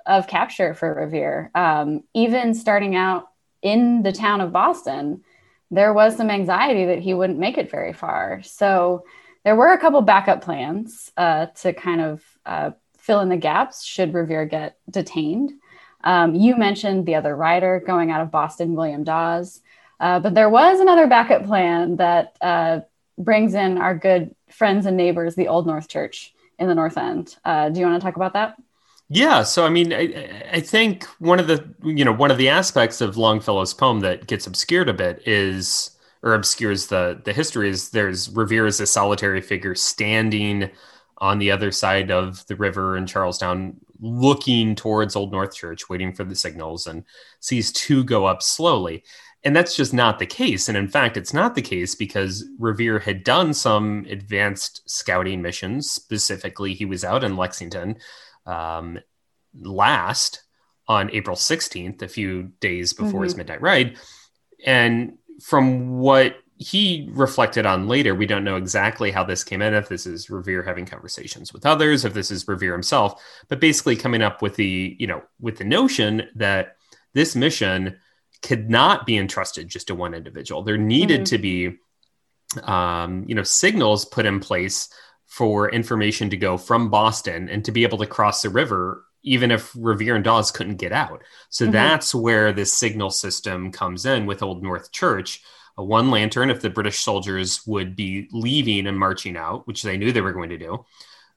of 0.06 0.28
capture 0.28 0.74
for 0.74 0.94
Revere. 0.94 1.52
Um, 1.54 2.04
even 2.14 2.54
starting 2.54 2.96
out 2.96 3.30
in 3.62 4.02
the 4.02 4.12
town 4.12 4.42
of 4.42 4.52
Boston, 4.52 5.24
there 5.70 5.94
was 5.94 6.16
some 6.16 6.30
anxiety 6.32 6.86
that 6.86 7.00
he 7.00 7.14
wouldn't 7.14 7.38
make 7.38 7.58
it 7.58 7.70
very 7.70 7.94
far. 7.94 8.42
So 8.44 9.06
there 9.44 9.56
were 9.56 9.72
a 9.72 9.78
couple 9.78 10.02
backup 10.02 10.42
plans 10.42 11.12
uh, 11.16 11.48
to 11.62 11.74
kind 11.74 12.02
of 12.02 12.24
uh, 12.46 12.72
fill 12.98 13.20
in 13.20 13.30
the 13.30 13.38
gaps 13.38 13.84
should 13.84 14.14
Revere 14.14 14.46
get 14.46 14.78
detained. 14.90 15.52
Um, 16.04 16.34
you 16.34 16.56
mentioned 16.56 17.06
the 17.06 17.16
other 17.16 17.36
rider 17.36 17.82
going 17.86 18.10
out 18.10 18.22
of 18.22 18.32
Boston, 18.32 18.74
William 18.76 19.04
Dawes. 19.04 19.62
Uh, 20.00 20.20
but 20.20 20.34
there 20.34 20.50
was 20.50 20.80
another 20.80 21.08
backup 21.08 21.46
plan 21.46 21.98
that 21.98 22.38
uh, 22.42 22.80
brings 23.20 23.54
in 23.54 23.78
our 23.78 23.96
good 23.96 24.34
friends 24.50 24.86
and 24.86 24.98
neighbors, 24.98 25.36
the 25.36 25.48
Old 25.48 25.68
North 25.68 25.88
Church 25.88 26.34
in 26.58 26.68
the 26.68 26.76
North 26.76 26.98
End. 26.98 27.36
Uh, 27.46 27.70
do 27.70 27.80
you 27.80 27.86
want 27.86 28.02
to 28.02 28.06
talk 28.06 28.16
about 28.16 28.34
that? 28.34 28.56
Yeah, 29.10 29.44
so 29.44 29.66
I 29.66 29.70
mean, 29.70 29.92
I, 29.92 30.44
I, 30.54 30.60
think 30.60 31.04
one 31.18 31.40
of 31.40 31.48
the 31.48 31.68
you 31.84 32.06
know 32.06 32.12
one 32.12 32.30
of 32.30 32.38
the 32.38 32.50
aspects 32.50 33.02
of 33.02 33.18
Longfellow's 33.18 33.74
poem 33.74 34.02
that 34.02 34.28
gets 34.28 34.46
obscured 34.46 34.88
a 34.88 34.94
bit 34.94 35.28
is, 35.28 35.98
or 36.22 36.36
obscures 36.36 36.88
the 36.88 37.20
the 37.26 37.34
history 37.34 37.70
is 37.70 37.90
there's 37.90 38.30
Revere 38.30 38.68
as 38.68 38.80
a 38.80 38.86
solitary 38.86 39.42
figure 39.42 39.74
standing 39.74 40.70
on 41.18 41.40
the 41.40 41.50
other 41.50 41.72
side 41.72 42.12
of 42.12 42.46
the 42.46 42.56
river 42.56 42.98
in 42.98 43.08
Charlestown, 43.08 43.78
looking 44.00 44.76
towards 44.76 45.16
Old 45.16 45.32
North 45.32 45.56
Church, 45.56 45.90
waiting 45.90 46.14
for 46.14 46.24
the 46.24 46.36
signals, 46.36 46.86
and 46.86 47.04
sees 47.40 47.72
two 47.72 48.04
go 48.04 48.26
up 48.26 48.44
slowly. 48.44 49.04
And 49.44 49.56
that's 49.56 49.76
just 49.76 49.94
not 49.94 50.20
the 50.20 50.26
case. 50.26 50.68
And 50.68 50.78
in 50.78 50.90
fact, 50.90 51.16
it's 51.16 51.34
not 51.34 51.56
the 51.56 51.62
case 51.62 51.96
because 51.96 52.46
Revere 52.58 53.00
had 53.00 53.24
done 53.24 53.54
some 53.54 54.06
advanced 54.10 54.82
scouting 54.90 55.42
missions. 55.42 55.90
Specifically, 55.90 56.74
he 56.74 56.86
was 56.86 57.06
out 57.06 57.24
in 57.24 57.38
Lexington 57.38 57.98
um, 58.46 59.00
last 59.56 60.44
on 60.88 61.10
April 61.12 61.38
16th, 61.38 62.02
a 62.02 62.08
few 62.08 62.52
days 62.60 62.92
before 62.92 63.12
mm-hmm. 63.12 63.24
his 63.24 63.38
midnight 63.38 63.62
ride. 63.62 63.98
And 64.66 65.18
from 65.42 66.00
what 66.00 66.36
he 66.58 67.08
reflected 67.12 67.66
on 67.66 67.88
later, 67.88 68.14
we 68.14 68.26
don't 68.26 68.44
know 68.44 68.58
exactly 68.58 69.12
how 69.12 69.24
this 69.24 69.46
came 69.46 69.62
in, 69.62 69.74
if 69.74 69.88
this 69.88 70.06
is 70.06 70.30
Revere 70.30 70.64
having 70.64 70.86
conversations 70.86 71.54
with 71.54 71.66
others, 71.66 72.04
if 72.04 72.14
this 72.14 72.32
is 72.32 72.46
Revere 72.46 72.74
himself, 72.74 73.24
but 73.48 73.62
basically 73.62 73.96
coming 73.96 74.22
up 74.22 74.42
with 74.42 74.56
the, 74.56 74.98
you 75.00 75.08
know, 75.08 75.24
with 75.40 75.58
the 75.58 75.64
notion 75.64 76.28
that 76.36 76.76
this 77.14 77.36
mission 77.36 77.98
could 78.42 78.70
not 78.70 79.06
be 79.06 79.18
entrusted 79.18 79.68
just 79.68 79.88
to 79.88 79.96
one 79.96 80.14
individual. 80.14 80.64
There 80.64 80.78
needed 80.78 81.22
mm-hmm. 81.22 81.36
to 81.36 81.38
be, 81.38 81.78
um, 82.64 83.26
you 83.28 83.36
know, 83.36 83.44
signals 83.44 84.06
put 84.06 84.26
in 84.26 84.40
place 84.40 84.90
for 85.26 85.70
information 85.72 86.30
to 86.30 86.38
go 86.38 86.58
from 86.58 86.90
Boston 86.90 87.50
and 87.50 87.64
to 87.66 87.72
be 87.72 87.84
able 87.84 87.98
to 88.00 88.08
cross 88.08 88.42
the 88.42 88.50
river, 88.50 89.06
even 89.24 89.52
if 89.52 89.72
Revere 89.76 90.16
and 90.16 90.24
Dawes 90.24 90.52
couldn't 90.52 90.78
get 90.78 90.92
out. 90.92 91.24
So 91.50 91.66
mm-hmm. 91.66 91.74
that's 91.74 92.16
where 92.16 92.52
this 92.52 92.74
signal 92.74 93.12
system 93.12 93.72
comes 93.72 94.06
in 94.06 94.26
with 94.26 94.42
Old 94.42 94.64
North 94.64 94.92
Church. 94.92 95.44
A 95.78 95.84
one 95.84 96.10
lantern 96.12 96.50
if 96.50 96.62
the 96.62 96.70
British 96.70 97.00
soldiers 97.00 97.66
would 97.66 97.96
be 97.96 98.28
leaving 98.32 98.88
and 98.88 99.00
marching 99.00 99.38
out, 99.38 99.66
which 99.66 99.84
they 99.84 99.98
knew 99.98 100.12
they 100.12 100.20
were 100.20 100.34
going 100.34 100.50
to 100.50 100.58
do, 100.58 100.86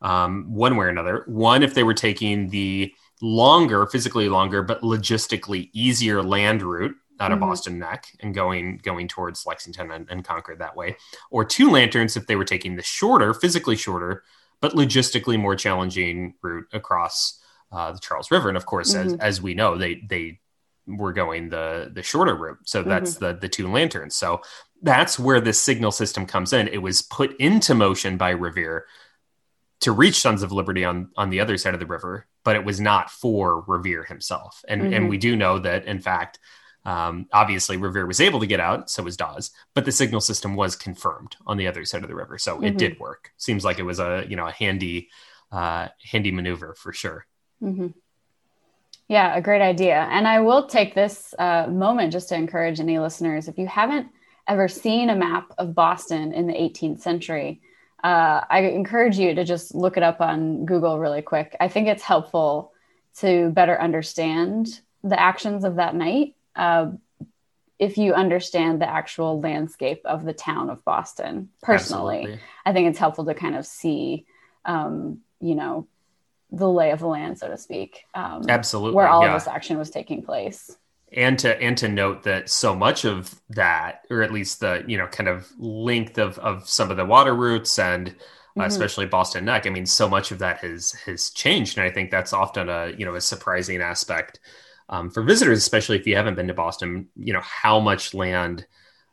um, 0.01 0.53
one 0.53 0.77
way 0.77 0.87
or 0.87 0.89
another. 0.89 1.25
One 1.27 1.63
if 1.63 1.75
they 1.75 1.85
were 1.85 1.95
taking 1.95 2.49
the 2.49 2.93
longer, 3.23 3.87
physically 3.87 4.29
longer, 4.29 4.63
but 4.63 4.83
logistically 4.83 5.71
easier 5.73 6.23
land 6.23 6.61
route 6.61 6.95
out 7.21 7.31
of 7.31 7.39
mm-hmm. 7.39 7.49
Boston 7.49 7.79
Neck 7.79 8.07
and 8.21 8.35
going 8.35 8.81
going 8.83 9.09
towards 9.09 9.47
Lexington 9.47 9.91
and, 9.93 10.07
and 10.11 10.25
Concord 10.25 10.59
that 10.59 10.77
way, 10.77 10.97
or 11.31 11.45
two 11.45 11.71
lanterns 11.71 12.17
if 12.17 12.27
they 12.27 12.37
were 12.37 12.45
taking 12.45 12.77
the 12.77 12.83
shorter, 12.83 13.33
physically 13.33 13.77
shorter, 13.77 14.25
but 14.61 14.73
logistically 14.73 15.39
more 15.39 15.55
challenging 15.55 16.35
route 16.43 16.67
across 16.73 17.41
uh, 17.71 17.93
the 17.93 18.01
Charles 18.01 18.31
River. 18.31 18.49
And 18.49 18.57
of 18.57 18.67
course, 18.67 18.93
mm-hmm. 18.93 19.15
as 19.15 19.21
as 19.21 19.41
we 19.41 19.55
know, 19.55 19.79
they 19.79 20.03
they 20.09 20.41
were 20.87 21.13
going 21.13 21.49
the 21.49 21.91
the 21.95 22.03
shorter 22.03 22.35
route, 22.35 22.59
so 22.65 22.83
that's 22.83 23.15
mm-hmm. 23.15 23.27
the 23.27 23.33
the 23.35 23.49
two 23.49 23.71
lanterns. 23.71 24.17
So 24.17 24.43
that's 24.83 25.17
where 25.17 25.41
this 25.41 25.61
signal 25.61 25.93
system 25.93 26.27
comes 26.27 26.53
in. 26.53 26.67
It 26.67 26.83
was 26.83 27.03
put 27.03 27.37
into 27.41 27.75
motion 27.75 28.17
by 28.17 28.31
Revere 28.31 28.87
to 29.83 29.93
reach 29.93 30.21
Sons 30.21 30.43
of 30.43 30.53
Liberty 30.53 30.85
on 30.85 31.11
on 31.17 31.31
the 31.31 31.41
other 31.41 31.57
side 31.57 31.75
of 31.75 31.81
the 31.81 31.87
river, 31.87 32.27
but 32.45 32.57
it 32.57 32.65
was 32.65 32.81
not 32.81 33.11
for 33.11 33.65
Revere 33.67 34.05
himself. 34.05 34.65
And 34.69 34.83
mm-hmm. 34.83 34.93
and 34.95 35.09
we 35.09 35.19
do 35.19 35.37
know 35.37 35.59
that 35.59 35.85
in 35.87 36.01
fact, 36.01 36.39
um, 36.85 37.27
obviously 37.33 37.77
Revere 37.77 38.07
was 38.07 38.21
able 38.21 38.41
to 38.41 38.47
get 38.47 38.61
out, 38.61 38.91
so 38.91 39.03
was 39.03 39.17
Dawes, 39.17 39.51
but 39.75 39.85
the 39.85 39.93
signal 39.93 40.21
system 40.21 40.57
was 40.57 40.75
confirmed 40.75 41.37
on 41.47 41.57
the 41.57 41.69
other 41.69 41.85
side 41.85 42.03
of 42.03 42.09
the 42.09 42.15
river, 42.15 42.39
so 42.39 42.57
mm-hmm. 42.57 42.65
it 42.65 42.79
did 42.79 42.99
work. 42.99 43.33
Seems 43.37 43.65
like 43.65 43.79
it 43.79 43.85
was 43.85 44.01
a 44.01 44.25
you 44.29 44.37
know 44.37 44.47
a 44.47 44.53
handy 44.53 45.11
uh, 45.51 45.89
handy 46.11 46.33
maneuver 46.33 46.75
for 46.75 46.93
sure. 46.93 47.27
Mm-hmm. 47.63 47.89
Yeah, 49.09 49.37
a 49.37 49.43
great 49.43 49.61
idea. 49.61 50.09
And 50.11 50.27
I 50.27 50.41
will 50.41 50.67
take 50.67 50.95
this 50.95 51.35
uh, 51.39 51.67
moment 51.67 52.13
just 52.13 52.31
to 52.31 52.35
encourage 52.35 52.81
any 52.81 52.99
listeners 52.99 53.47
if 53.47 53.59
you 53.59 53.67
haven't 53.67 54.07
ever 54.49 54.69
seen 54.69 55.11
a 55.11 55.15
map 55.15 55.53
of 55.59 55.75
Boston 55.75 56.33
in 56.33 56.47
the 56.47 56.55
18th 56.55 57.01
century 57.01 57.61
uh, 58.03 58.45
I 58.49 58.61
encourage 58.61 59.19
you 59.19 59.35
to 59.35 59.45
just 59.45 59.75
look 59.75 59.97
it 59.97 60.03
up 60.03 60.21
on 60.21 60.65
Google 60.65 60.99
really 60.99 61.23
quick. 61.23 61.57
I 61.61 61.69
think 61.69 61.89
it's 61.89 62.03
helpful 62.03 62.73
to 63.19 63.51
better 63.51 63.81
understand 63.81 64.81
the 65.05 65.21
actions 65.21 65.65
of 65.65 65.77
that 65.77 65.95
night 65.95 66.35
uh, 66.57 66.91
if 67.79 67.99
you 67.99 68.15
understand 68.15 68.81
the 68.81 68.89
actual 68.89 69.41
landscape 69.41 70.03
of 70.05 70.25
the 70.25 70.33
town 70.33 70.71
of 70.71 70.85
Boston 70.85 71.51
personally. 71.63 72.19
Absolutely. 72.19 72.41
I 72.65 72.73
think 72.73 72.89
it's 72.89 72.99
helpful 72.99 73.25
to 73.25 73.35
kind 73.35 73.57
of 73.57 73.67
see, 73.67 74.27
um, 74.65 75.21
you 75.41 75.55
know, 75.55 75.87
the 76.51 76.69
lay 76.69 76.91
of 76.91 77.01
the 77.01 77.07
land, 77.07 77.39
so 77.39 77.49
to 77.49 77.57
speak. 77.57 78.05
Um, 78.15 78.45
Absolutely. 78.49 78.95
Where 78.95 79.09
all 79.09 79.23
yeah. 79.23 79.35
of 79.35 79.41
this 79.41 79.49
action 79.49 79.79
was 79.79 79.91
taking 79.91 80.23
place 80.23 80.77
and 81.15 81.39
to 81.39 81.61
and 81.61 81.77
to 81.79 81.89
note 81.89 82.23
that 82.23 82.49
so 82.49 82.75
much 82.75 83.05
of 83.05 83.41
that 83.51 84.05
or 84.11 84.23
at 84.23 84.33
least 84.33 84.61
the 84.61 84.85
you 84.87 84.97
know 84.97 85.07
kind 85.07 85.29
of 85.29 85.51
length 85.59 86.19
of 86.19 86.39
of 86.39 86.69
some 86.69 86.91
of 86.91 86.97
the 86.97 87.05
water 87.05 87.35
routes 87.35 87.79
and 87.79 88.09
uh, 88.09 88.13
mm-hmm. 88.13 88.61
especially 88.63 89.07
boston 89.07 89.45
neck 89.45 89.67
i 89.67 89.71
mean 89.71 89.87
so 89.87 90.09
much 90.09 90.31
of 90.31 90.39
that 90.39 90.59
has 90.59 90.93
has 90.93 91.31
changed 91.31 91.77
and 91.77 91.87
i 91.87 91.91
think 91.91 92.11
that's 92.11 92.33
often 92.33 92.69
a 92.69 92.93
you 92.97 93.05
know 93.05 93.15
a 93.15 93.21
surprising 93.21 93.81
aspect 93.81 94.41
um, 94.89 95.11
for 95.11 95.23
visitors 95.23 95.59
especially 95.59 95.97
if 95.97 96.07
you 96.07 96.17
haven't 96.17 96.35
been 96.35 96.49
to 96.49 96.55
boston 96.55 97.09
you 97.17 97.33
know 97.33 97.43
how 97.43 97.79
much 97.79 98.15
land 98.15 98.67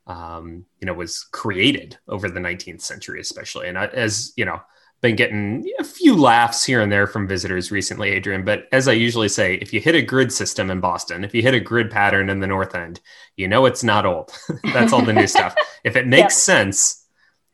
um, 0.07 0.65
you 0.79 0.85
know 0.85 0.93
was 0.93 1.23
created 1.31 1.97
over 2.07 2.29
the 2.29 2.39
19th 2.39 2.81
century 2.81 3.19
especially 3.19 3.67
and 3.67 3.77
as 3.77 4.33
you 4.35 4.45
know 4.45 4.61
been 5.01 5.15
getting 5.15 5.65
a 5.79 5.83
few 5.83 6.15
laughs 6.15 6.65
here 6.65 6.81
and 6.81 6.91
there 6.91 7.07
from 7.07 7.27
visitors 7.27 7.71
recently, 7.71 8.09
Adrian. 8.09 8.43
But 8.43 8.67
as 8.71 8.87
I 8.87 8.93
usually 8.93 9.29
say, 9.29 9.55
if 9.55 9.73
you 9.73 9.79
hit 9.79 9.95
a 9.95 10.01
grid 10.01 10.31
system 10.31 10.69
in 10.69 10.79
Boston, 10.79 11.23
if 11.23 11.33
you 11.33 11.41
hit 11.41 11.53
a 11.53 11.59
grid 11.59 11.89
pattern 11.89 12.29
in 12.29 12.39
the 12.39 12.47
North 12.47 12.75
End, 12.75 12.99
you 13.35 13.47
know 13.47 13.65
it's 13.65 13.83
not 13.83 14.05
old. 14.05 14.31
That's 14.73 14.93
all 14.93 15.03
the 15.03 15.13
new 15.13 15.27
stuff. 15.27 15.55
If 15.85 15.95
it 15.95 16.07
makes 16.07 16.35
yep. 16.35 16.41
sense, 16.67 17.05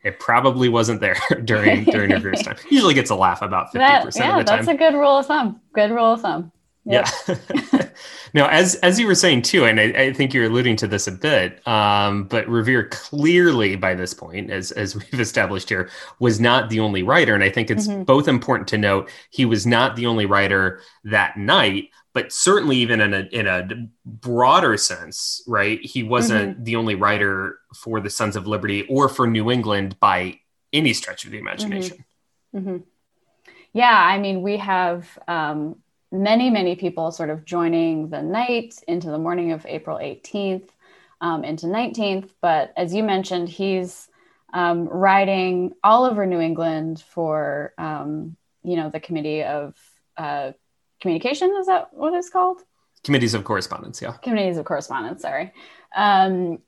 it 0.03 0.19
probably 0.19 0.67
wasn't 0.67 0.99
there 0.99 1.15
during 1.43 1.83
during 1.83 2.09
Revere's 2.09 2.41
time. 2.41 2.57
Usually 2.71 2.95
gets 2.95 3.11
a 3.11 3.15
laugh 3.15 3.43
about 3.43 3.71
fifty 3.71 3.87
percent 4.03 4.25
yeah, 4.25 4.39
of 4.39 4.43
the 4.43 4.49
time. 4.49 4.65
That's 4.65 4.75
a 4.75 4.77
good 4.77 4.95
rule 4.95 5.19
of 5.19 5.27
thumb. 5.27 5.61
Good 5.73 5.91
rule 5.91 6.13
of 6.13 6.21
thumb. 6.21 6.51
Yep. 6.85 7.07
Yeah. 7.27 7.87
now, 8.33 8.47
as 8.47 8.75
as 8.75 8.99
you 8.99 9.07
were 9.07 9.15
saying 9.15 9.41
too, 9.41 9.65
and 9.65 9.79
I, 9.79 9.83
I 9.85 10.13
think 10.13 10.33
you're 10.33 10.45
alluding 10.45 10.75
to 10.77 10.87
this 10.87 11.07
a 11.07 11.11
bit, 11.11 11.67
um, 11.67 12.25
but 12.25 12.47
Revere 12.47 12.87
clearly 12.89 13.75
by 13.75 13.95
this 13.95 14.13
point, 14.13 14.51
as 14.51 14.71
as 14.71 14.95
we've 15.11 15.19
established 15.19 15.69
here, 15.69 15.89
was 16.19 16.39
not 16.39 16.69
the 16.69 16.79
only 16.79 17.01
writer, 17.01 17.33
and 17.33 17.43
I 17.43 17.49
think 17.49 17.71
it's 17.71 17.87
mm-hmm. 17.87 18.03
both 18.03 18.27
important 18.27 18.67
to 18.69 18.77
note 18.77 19.09
he 19.31 19.45
was 19.45 19.65
not 19.65 19.95
the 19.95 20.05
only 20.05 20.27
writer 20.27 20.79
that 21.05 21.37
night, 21.37 21.89
but 22.13 22.31
certainly 22.31 22.77
even 22.77 23.01
in 23.01 23.13
a 23.15 23.27
in 23.31 23.47
a 23.47 23.67
broader 24.05 24.77
sense, 24.77 25.41
right? 25.47 25.81
He 25.81 26.03
wasn't 26.03 26.53
mm-hmm. 26.53 26.63
the 26.63 26.75
only 26.75 26.93
writer 26.93 27.57
for 27.73 27.99
the 27.99 28.11
Sons 28.11 28.35
of 28.35 28.45
Liberty 28.45 28.85
or 28.87 29.09
for 29.09 29.25
New 29.25 29.49
England 29.49 29.99
by 29.99 30.39
any 30.71 30.93
stretch 30.93 31.25
of 31.25 31.31
the 31.31 31.39
imagination. 31.39 32.05
Mm-hmm. 32.53 32.69
mm-hmm. 32.69 32.83
Yeah, 33.73 33.97
I 33.97 34.19
mean, 34.19 34.43
we 34.43 34.57
have. 34.57 35.17
Um, 35.27 35.77
many, 36.23 36.49
many 36.49 36.75
people 36.75 37.11
sort 37.11 37.29
of 37.29 37.45
joining 37.45 38.09
the 38.09 38.21
night 38.21 38.75
into 38.87 39.09
the 39.09 39.17
morning 39.17 39.51
of 39.51 39.65
April 39.65 39.97
18th 39.97 40.69
um, 41.21 41.43
into 41.43 41.67
19th. 41.67 42.29
But 42.41 42.73
as 42.77 42.93
you 42.93 43.03
mentioned, 43.03 43.49
he's 43.49 44.07
um, 44.53 44.87
riding 44.87 45.73
all 45.83 46.05
over 46.05 46.25
New 46.25 46.39
England 46.39 47.03
for, 47.09 47.73
um, 47.77 48.35
you 48.63 48.75
know, 48.75 48.89
the 48.89 48.99
Committee 48.99 49.43
of 49.43 49.75
uh, 50.17 50.51
Communication. 51.01 51.55
Is 51.59 51.67
that 51.67 51.93
what 51.93 52.13
it's 52.13 52.29
called? 52.29 52.61
Committees 53.03 53.33
of 53.33 53.43
Correspondence, 53.43 54.01
yeah. 54.01 54.13
Committees 54.13 54.57
of 54.57 54.65
Correspondence, 54.65 55.21
sorry. 55.21 55.53
Um, 55.95 56.59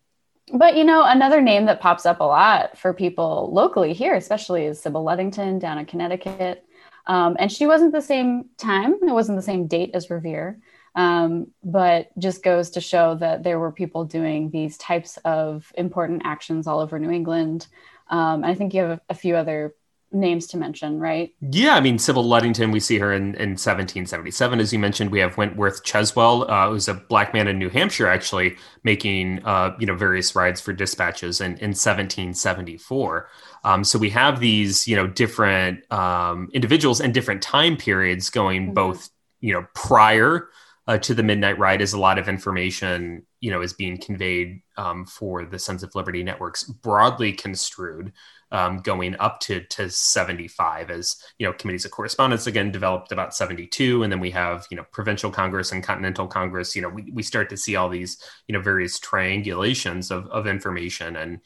but 0.53 0.77
you 0.77 0.83
know, 0.83 1.03
another 1.03 1.41
name 1.41 1.65
that 1.65 1.81
pops 1.81 2.05
up 2.05 2.19
a 2.19 2.23
lot 2.23 2.77
for 2.77 2.93
people 2.93 3.49
locally 3.51 3.93
here, 3.93 4.15
especially, 4.15 4.65
is 4.65 4.79
Sybil 4.79 5.03
Ludington 5.03 5.59
down 5.59 5.77
in 5.77 5.85
Connecticut. 5.85 6.63
Um, 7.07 7.35
and 7.39 7.51
she 7.51 7.65
wasn't 7.65 7.93
the 7.93 8.01
same 8.01 8.49
time, 8.57 8.93
it 9.01 9.13
wasn't 9.13 9.37
the 9.37 9.41
same 9.41 9.67
date 9.67 9.91
as 9.93 10.09
Revere, 10.09 10.59
Um, 10.95 11.47
but 11.63 12.09
just 12.19 12.43
goes 12.43 12.71
to 12.71 12.81
show 12.81 13.15
that 13.15 13.43
there 13.43 13.59
were 13.59 13.71
people 13.71 14.03
doing 14.05 14.49
these 14.49 14.77
types 14.77 15.17
of 15.23 15.71
important 15.75 16.23
actions 16.25 16.67
all 16.67 16.79
over 16.79 16.99
New 16.99 17.11
England. 17.11 17.67
Um, 18.09 18.43
I 18.43 18.55
think 18.55 18.73
you 18.73 18.81
have 18.81 18.99
a, 18.99 19.01
a 19.09 19.13
few 19.13 19.35
other 19.35 19.75
names 20.11 20.47
to 20.47 20.57
mention, 20.57 20.99
right? 20.99 21.33
Yeah, 21.41 21.75
I 21.75 21.81
mean, 21.81 21.99
Sybil 21.99 22.23
Ludington, 22.23 22.71
we 22.71 22.79
see 22.79 22.97
her 22.99 23.13
in, 23.13 23.35
in 23.35 23.51
1777. 23.51 24.59
As 24.59 24.71
you 24.71 24.79
mentioned, 24.79 25.11
we 25.11 25.19
have 25.19 25.37
Wentworth 25.37 25.83
Cheswell, 25.83 26.49
uh, 26.49 26.69
who's 26.69 26.87
a 26.87 26.93
black 26.93 27.33
man 27.33 27.47
in 27.47 27.59
New 27.59 27.69
Hampshire, 27.69 28.07
actually 28.07 28.55
making, 28.83 29.43
uh, 29.45 29.75
you 29.79 29.85
know, 29.85 29.95
various 29.95 30.35
rides 30.35 30.61
for 30.61 30.73
dispatches 30.73 31.41
in, 31.41 31.51
in 31.57 31.71
1774. 31.71 33.29
Um, 33.63 33.83
so 33.83 33.99
we 33.99 34.09
have 34.11 34.39
these, 34.39 34.87
you 34.87 34.95
know, 34.95 35.07
different 35.07 35.89
um, 35.91 36.49
individuals 36.53 37.01
and 37.01 37.13
different 37.13 37.41
time 37.41 37.75
periods 37.75 38.29
going 38.29 38.65
mm-hmm. 38.65 38.73
both, 38.73 39.09
you 39.41 39.53
know, 39.53 39.67
prior 39.73 40.49
uh, 40.87 40.97
to 40.99 41.13
the 41.13 41.23
Midnight 41.23 41.59
Ride 41.59 41.81
is 41.81 41.93
a 41.93 41.99
lot 41.99 42.17
of 42.17 42.29
information, 42.29 43.25
you 43.41 43.51
know, 43.51 43.61
is 43.61 43.73
being 43.73 43.97
conveyed 43.97 44.61
um, 44.77 45.05
for 45.05 45.45
the 45.45 45.59
Sons 45.59 45.83
of 45.83 45.93
Liberty 45.95 46.23
networks 46.23 46.63
broadly 46.63 47.33
construed 47.33 48.13
um, 48.51 48.77
going 48.77 49.15
up 49.19 49.39
to 49.41 49.61
to 49.65 49.89
75 49.89 50.89
as 50.89 51.17
you 51.37 51.45
know 51.45 51.53
committees 51.53 51.83
of 51.83 51.91
correspondence 51.91 52.47
again 52.47 52.71
developed 52.71 53.11
about 53.11 53.35
72 53.35 54.03
and 54.03 54.11
then 54.11 54.21
we 54.21 54.31
have 54.31 54.65
you 54.71 54.77
know 54.77 54.85
provincial 54.91 55.29
congress 55.31 55.71
and 55.71 55.83
continental 55.83 56.27
congress. 56.27 56.75
You 56.75 56.83
know 56.83 56.89
we, 56.89 57.11
we 57.11 57.23
start 57.23 57.49
to 57.49 57.57
see 57.57 57.75
all 57.75 57.89
these 57.89 58.21
you 58.47 58.53
know 58.53 58.61
various 58.61 58.99
triangulations 58.99 60.11
of, 60.11 60.27
of 60.27 60.47
information 60.47 61.17
and 61.17 61.41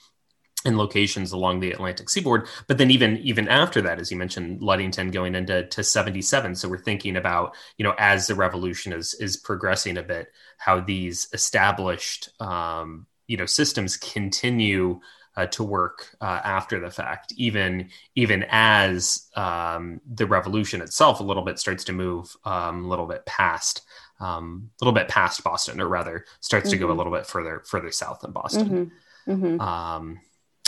and 0.66 0.78
locations 0.78 1.32
along 1.32 1.60
the 1.60 1.72
Atlantic 1.72 2.10
seaboard. 2.10 2.48
But 2.68 2.78
then 2.78 2.92
even 2.92 3.18
even 3.18 3.48
after 3.48 3.82
that, 3.82 4.00
as 4.00 4.12
you 4.12 4.18
mentioned, 4.18 4.62
Ludington 4.62 5.12
going 5.12 5.36
into 5.36 5.66
to 5.66 5.84
77. 5.84 6.56
So 6.56 6.70
we're 6.70 6.78
thinking 6.78 7.16
about, 7.16 7.56
you 7.78 7.84
know, 7.84 7.96
as 7.98 8.28
the 8.28 8.36
revolution 8.36 8.94
is 8.94 9.14
is 9.16 9.38
progressing 9.38 9.98
a 9.98 10.04
bit, 10.04 10.32
how 10.58 10.80
these 10.80 11.28
established 11.34 12.30
um, 12.42 13.08
you 13.28 13.38
know 13.38 13.46
systems 13.46 13.98
continue 13.98 15.00
uh, 15.38 15.46
to 15.48 15.64
work 15.64 16.16
uh, 16.20 16.42
after 16.44 16.80
the 16.80 16.92
fact, 16.92 17.34
even 17.38 17.90
even 18.16 18.46
as 18.50 19.28
um, 19.36 20.02
the 20.14 20.26
revolution 20.26 20.82
itself 20.82 21.20
a 21.20 21.24
little 21.24 21.44
bit 21.44 21.60
starts 21.60 21.86
to 21.86 21.94
move 21.94 22.36
um, 22.46 22.86
a 22.86 22.88
little 22.88 23.08
bit 23.08 23.26
past 23.26 23.82
um, 24.20 24.70
a 24.80 24.86
little 24.86 24.98
bit 24.98 25.08
past 25.08 25.44
Boston, 25.44 25.82
or 25.82 25.88
rather 25.88 26.26
starts 26.42 26.66
mm-hmm. 26.66 26.74
to 26.74 26.78
go 26.78 26.86
a 26.86 26.90
mm-hmm. 26.90 26.98
little 26.98 27.14
bit 27.14 27.26
further 27.26 27.64
further 27.66 27.92
south 27.92 28.22
than 28.22 28.32
Boston. 28.32 28.92
Mm-hmm. 29.28 29.32
Mm-hmm. 29.32 29.62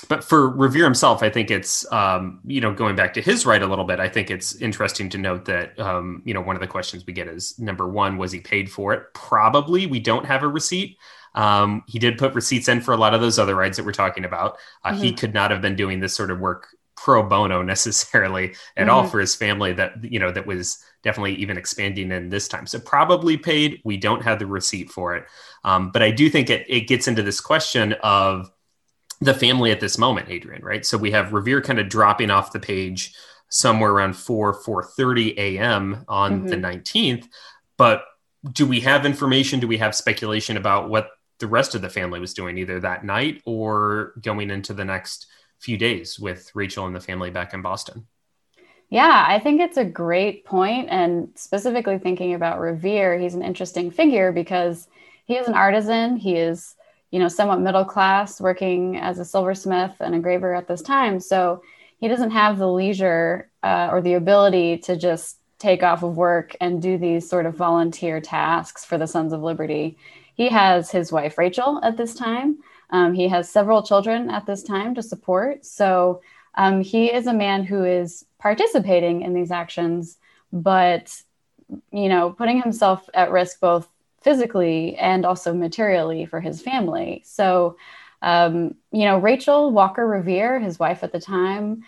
But 0.10 0.24
for 0.24 0.50
Revere 0.50 0.84
himself, 0.84 1.24
I 1.24 1.30
think 1.30 1.52
it's 1.52 1.92
um, 1.92 2.40
you 2.46 2.62
know 2.62 2.74
going 2.74 2.96
back 2.96 3.14
to 3.16 3.22
his 3.22 3.46
right 3.46 3.62
a 3.62 3.68
little 3.68 3.86
bit. 3.86 4.00
I 4.00 4.10
think 4.10 4.30
it's 4.30 4.56
interesting 4.56 5.10
to 5.10 5.18
note 5.18 5.46
that 5.46 5.80
um, 5.80 6.22
you 6.26 6.34
know 6.34 6.42
one 6.42 6.56
of 6.56 6.62
the 6.62 6.68
questions 6.68 7.06
we 7.06 7.14
get 7.14 7.28
is 7.28 7.58
number 7.60 7.88
one, 7.88 8.18
was 8.18 8.32
he 8.32 8.40
paid 8.40 8.72
for 8.72 8.94
it? 8.94 9.14
Probably. 9.14 9.86
We 9.86 10.00
don't 10.00 10.26
have 10.26 10.44
a 10.44 10.48
receipt. 10.48 10.98
Um, 11.36 11.84
he 11.88 12.00
did 12.00 12.18
put 12.18 12.36
receipts 12.36 12.68
in 12.68 12.82
for 12.82 12.94
a 12.94 12.98
lot 12.98 13.14
of 13.14 13.22
those 13.22 13.40
other 13.40 13.56
rides 13.56 13.78
that 13.78 13.86
we're 13.86 13.92
talking 13.92 14.26
about. 14.26 14.58
Uh, 14.84 14.92
mm-hmm. 14.92 15.02
He 15.02 15.14
could 15.14 15.34
not 15.34 15.50
have 15.52 15.62
been 15.62 15.76
doing 15.76 16.00
this 16.00 16.16
sort 16.16 16.30
of 16.30 16.40
work 16.40 16.68
pro 16.96 17.24
bono 17.24 17.62
necessarily 17.64 18.56
at 18.78 18.88
mm-hmm. 18.88 18.90
all 18.90 19.08
for 19.08 19.20
his 19.20 19.36
family 19.36 19.74
that 19.74 20.04
you 20.04 20.20
know 20.20 20.32
that 20.32 20.46
was 20.46 20.84
definitely 21.04 21.36
even 21.36 21.58
expanding 21.58 22.12
in 22.12 22.30
this 22.30 22.48
time 22.48 22.66
so 22.66 22.80
probably 22.80 23.36
paid 23.36 23.82
we 23.84 23.98
don't 23.98 24.24
have 24.24 24.40
the 24.40 24.46
receipt 24.46 24.90
for 24.90 25.16
it 25.16 25.26
um, 25.64 25.92
but 25.92 26.02
i 26.02 26.12
do 26.12 26.30
think 26.30 26.50
it, 26.50 26.66
it 26.70 26.82
gets 26.82 27.08
into 27.08 27.22
this 27.22 27.42
question 27.42 27.94
of 28.04 28.50
the 29.24 29.34
family 29.34 29.72
at 29.72 29.80
this 29.80 29.98
moment 29.98 30.30
adrian 30.30 30.64
right 30.64 30.86
so 30.86 30.98
we 30.98 31.12
have 31.12 31.34
revere 31.34 31.62
kind 31.62 31.80
of 31.80 31.90
dropping 31.90 32.30
off 32.30 32.52
the 32.52 32.60
page 32.60 33.14
somewhere 33.50 33.92
around 33.92 34.16
4 34.16 34.62
4.30 34.64 35.38
a.m 35.38 36.06
on 36.08 36.40
mm-hmm. 36.40 36.48
the 36.48 36.56
19th 36.56 37.28
but 37.78 38.06
do 38.52 38.66
we 38.66 38.80
have 38.82 39.06
information 39.06 39.60
do 39.60 39.68
we 39.68 39.78
have 39.78 39.96
speculation 39.96 40.58
about 40.58 40.90
what 40.90 41.10
the 41.40 41.48
rest 41.48 41.76
of 41.76 41.82
the 41.82 41.90
family 41.90 42.20
was 42.20 42.34
doing 42.34 42.58
either 42.58 42.80
that 42.80 43.04
night 43.04 43.42
or 43.46 44.14
going 44.22 44.50
into 44.50 44.74
the 44.74 44.86
next 44.86 45.28
few 45.60 45.78
days 45.78 46.20
with 46.20 46.52
Rachel 46.54 46.86
and 46.86 46.96
the 46.96 47.00
family 47.00 47.32
back 47.32 47.54
in 47.54 47.62
Boston. 47.62 48.06
Yeah, 48.90 49.26
I 49.28 49.40
think 49.40 49.60
it's 49.60 49.78
a 49.78 49.86
great 49.86 50.46
point. 50.46 50.90
And 50.90 51.30
specifically 51.36 51.98
thinking 51.98 52.34
about 52.34 52.60
Revere, 52.60 53.18
he's 53.18 53.34
an 53.34 53.42
interesting 53.42 53.90
figure 53.90 54.32
because 54.32 54.88
he 55.26 55.36
is 55.36 55.48
an 55.48 55.54
artisan. 55.54 56.18
He 56.18 56.36
is, 56.36 56.76
you 57.14 57.20
know, 57.20 57.28
somewhat 57.28 57.62
middle 57.62 57.86
class, 57.86 58.42
working 58.42 58.98
as 58.98 59.20
a 59.20 59.26
silversmith 59.26 59.94
and 60.00 60.16
engraver 60.16 60.56
at 60.56 60.68
this 60.68 60.82
time. 60.82 61.20
So 61.20 61.62
he 62.00 62.08
doesn't 62.08 62.32
have 62.32 62.58
the 62.58 62.68
leisure 62.68 63.52
uh, 63.62 63.90
or 63.92 64.02
the 64.02 64.16
ability 64.16 64.80
to 64.80 64.98
just 64.98 65.38
take 65.60 65.84
off 65.84 66.02
of 66.02 66.18
work 66.18 66.56
and 66.60 66.82
do 66.82 66.98
these 66.98 67.30
sort 67.30 67.46
of 67.46 67.54
volunteer 67.56 68.20
tasks 68.20 68.84
for 68.84 68.98
the 68.98 69.06
Sons 69.06 69.32
of 69.32 69.44
Liberty. 69.44 69.96
He 70.34 70.50
has 70.50 70.90
his 70.90 71.12
wife, 71.12 71.38
Rachel, 71.38 71.80
at 71.84 71.98
this 71.98 72.16
time. 72.16 72.58
Um, 72.90 73.14
he 73.14 73.28
has 73.28 73.48
several 73.48 73.84
children 73.84 74.32
at 74.32 74.48
this 74.48 74.64
time 74.64 74.96
to 74.96 75.04
support. 75.04 75.68
So 75.68 76.20
um, 76.56 76.82
he 76.82 77.14
is 77.14 77.28
a 77.28 77.34
man 77.34 77.64
who 77.64 77.84
is 77.84 78.26
participating 78.40 79.22
in 79.22 79.36
these 79.36 79.52
actions, 79.52 80.18
but, 80.52 81.16
you 81.92 82.10
know, 82.10 82.32
putting 82.32 82.60
himself 82.60 83.08
at 83.14 83.30
risk 83.30 83.60
both 83.60 83.88
physically 84.24 84.96
and 84.98 85.26
also 85.26 85.54
materially 85.54 86.26
for 86.26 86.40
his 86.40 86.62
family. 86.62 87.22
So, 87.26 87.78
um, 88.22 88.76
you 88.92 89.06
know, 89.06 89.18
Rachel 89.18 89.72
Walker 89.72 90.08
Revere, 90.08 90.60
his 90.60 90.80
wife 90.80 91.04
at 91.04 91.12
the 91.12 91.20
time, 91.20 91.84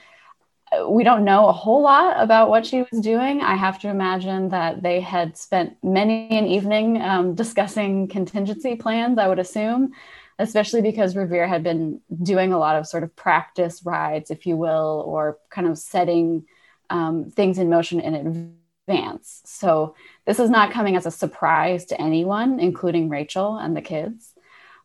we 0.90 1.04
don't 1.04 1.24
know 1.24 1.48
a 1.48 1.54
whole 1.54 1.82
lot 1.82 2.22
about 2.22 2.50
what 2.50 2.66
she 2.66 2.84
was 2.92 3.00
doing. 3.02 3.42
I 3.42 3.56
have 3.56 3.80
to 3.80 3.88
imagine 3.88 4.50
that 4.50 4.82
they 4.82 5.00
had 5.00 5.38
spent 5.38 5.78
many 5.84 6.28
an 6.30 6.46
evening 6.46 7.02
um, 7.02 7.36
discussing 7.36 8.08
contingency 8.08 8.76
plans, 8.76 9.18
I 9.18 9.28
would 9.28 9.40
assume, 9.40 9.94
especially 10.40 10.82
because 10.82 11.16
Revere 11.16 11.48
had 11.48 11.64
been 11.64 12.02
doing 12.24 12.52
a 12.52 12.58
lot 12.58 12.76
of 12.76 12.88
sort 12.88 13.04
of 13.04 13.16
practice 13.16 13.86
rides, 13.86 14.32
if 14.32 14.46
you 14.46 14.58
will, 14.58 15.04
or 15.06 15.38
kind 15.50 15.68
of 15.68 15.78
setting 15.78 16.46
um, 16.90 17.32
things 17.32 17.58
in 17.58 17.70
motion 17.70 18.00
in 18.00 18.16
advance. 18.16 18.65
So 18.88 19.96
this 20.26 20.40
is 20.40 20.50
not 20.50 20.72
coming 20.72 20.96
as 20.96 21.06
a 21.06 21.12
surprise 21.12 21.86
to 21.86 22.02
anyone, 22.02 22.60
including 22.60 23.10
Rachel 23.10 23.58
and 23.58 23.76
the 23.76 23.82
kids. 23.82 24.34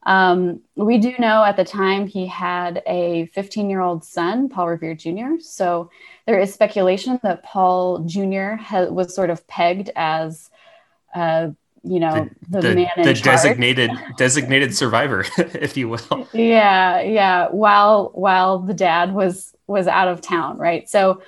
Um, 0.05 0.61
we 0.77 0.97
do 0.97 1.13
know 1.19 1.45
at 1.45 1.57
the 1.57 1.65
time 1.65 2.07
he 2.07 2.27
had 2.27 2.83
a 2.87 3.27
15 3.27 3.69
year 3.69 3.81
old 3.83 4.03
son, 4.03 4.49
Paul 4.49 4.69
Revere 4.69 4.95
Jr. 4.95 5.39
So 5.41 5.91
there 6.27 6.41
is 6.41 6.55
speculation 6.55 7.21
that 7.23 7.43
Paul 7.43 8.01
Jr. 8.01 8.55
Ha- 8.55 8.87
was 8.87 9.15
sort 9.15 9.29
of 9.29 9.47
pegged 9.47 9.91
as, 9.95 10.51
uh, 11.15 11.51
you 11.83 12.01
know, 12.01 12.29
the, 12.49 12.61
the, 12.61 12.69
the 12.69 12.75
man 12.75 12.91
in 12.97 13.03
the 13.03 13.15
designated 13.15 13.91
designated 14.17 14.75
survivor, 14.75 15.27
if 15.39 15.77
you 15.77 15.91
will. 15.91 16.29
Yeah, 16.33 17.01
yeah. 17.03 17.49
While 17.49 18.11
while 18.15 18.59
the 18.59 18.75
dad 18.75 19.13
was 19.15 19.55
was 19.67 19.87
out 19.87 20.09
of 20.09 20.23
town, 20.23 20.57
right? 20.57 20.89
So 20.89 21.23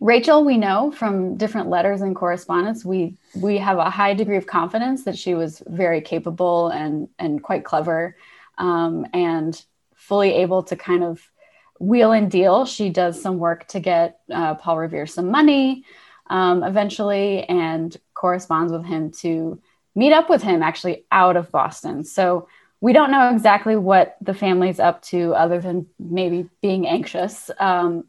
Rachel, 0.00 0.44
we 0.44 0.56
know 0.56 0.90
from 0.90 1.36
different 1.36 1.68
letters 1.68 2.00
and 2.00 2.16
correspondence, 2.16 2.86
we 2.86 3.18
we 3.34 3.58
have 3.58 3.76
a 3.76 3.90
high 3.90 4.14
degree 4.14 4.38
of 4.38 4.46
confidence 4.46 5.04
that 5.04 5.16
she 5.16 5.34
was 5.34 5.62
very 5.66 6.00
capable 6.00 6.68
and 6.68 7.08
and 7.18 7.42
quite 7.42 7.64
clever, 7.64 8.16
um, 8.56 9.06
and 9.12 9.62
fully 9.94 10.32
able 10.32 10.62
to 10.64 10.76
kind 10.76 11.04
of 11.04 11.20
wheel 11.78 12.12
and 12.12 12.30
deal. 12.30 12.64
She 12.64 12.88
does 12.88 13.20
some 13.20 13.38
work 13.38 13.68
to 13.68 13.80
get 13.80 14.20
uh, 14.32 14.54
Paul 14.54 14.78
Revere 14.78 15.06
some 15.06 15.30
money 15.30 15.84
um, 16.28 16.62
eventually, 16.62 17.44
and 17.44 17.94
corresponds 18.14 18.72
with 18.72 18.86
him 18.86 19.10
to 19.20 19.60
meet 19.94 20.14
up 20.14 20.30
with 20.30 20.42
him 20.42 20.62
actually 20.62 21.04
out 21.12 21.36
of 21.36 21.50
Boston. 21.50 22.04
So 22.04 22.48
we 22.80 22.94
don't 22.94 23.10
know 23.10 23.28
exactly 23.34 23.76
what 23.76 24.16
the 24.22 24.32
family's 24.32 24.80
up 24.80 25.02
to, 25.02 25.34
other 25.34 25.60
than 25.60 25.86
maybe 25.98 26.48
being 26.62 26.86
anxious. 26.86 27.50
Um, 27.58 28.04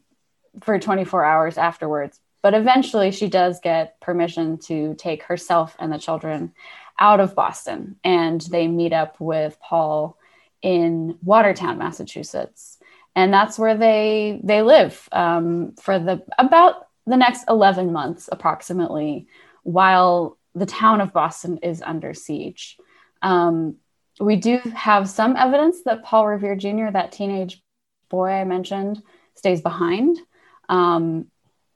for 0.60 0.78
24 0.78 1.24
hours 1.24 1.58
afterwards. 1.58 2.20
But 2.42 2.54
eventually, 2.54 3.12
she 3.12 3.28
does 3.28 3.60
get 3.60 4.00
permission 4.00 4.58
to 4.58 4.94
take 4.98 5.22
herself 5.22 5.76
and 5.78 5.92
the 5.92 5.98
children 5.98 6.52
out 6.98 7.20
of 7.20 7.34
Boston, 7.34 7.96
and 8.04 8.40
they 8.40 8.68
meet 8.68 8.92
up 8.92 9.20
with 9.20 9.58
Paul 9.60 10.18
in 10.60 11.18
Watertown, 11.22 11.78
Massachusetts, 11.78 12.78
and 13.14 13.32
that's 13.32 13.58
where 13.58 13.76
they 13.76 14.40
they 14.42 14.62
live 14.62 15.08
um, 15.12 15.74
for 15.80 15.98
the 15.98 16.22
about 16.38 16.86
the 17.06 17.16
next 17.16 17.44
11 17.48 17.92
months, 17.92 18.28
approximately, 18.30 19.26
while 19.62 20.38
the 20.54 20.66
town 20.66 21.00
of 21.00 21.12
Boston 21.12 21.58
is 21.58 21.82
under 21.82 22.14
siege. 22.14 22.76
Um, 23.22 23.76
we 24.20 24.36
do 24.36 24.58
have 24.74 25.08
some 25.08 25.36
evidence 25.36 25.82
that 25.84 26.04
Paul 26.04 26.26
Revere 26.26 26.56
Jr., 26.56 26.90
that 26.92 27.12
teenage 27.12 27.62
boy 28.08 28.30
I 28.30 28.44
mentioned, 28.44 29.02
stays 29.34 29.60
behind. 29.60 30.18
Um, 30.68 31.26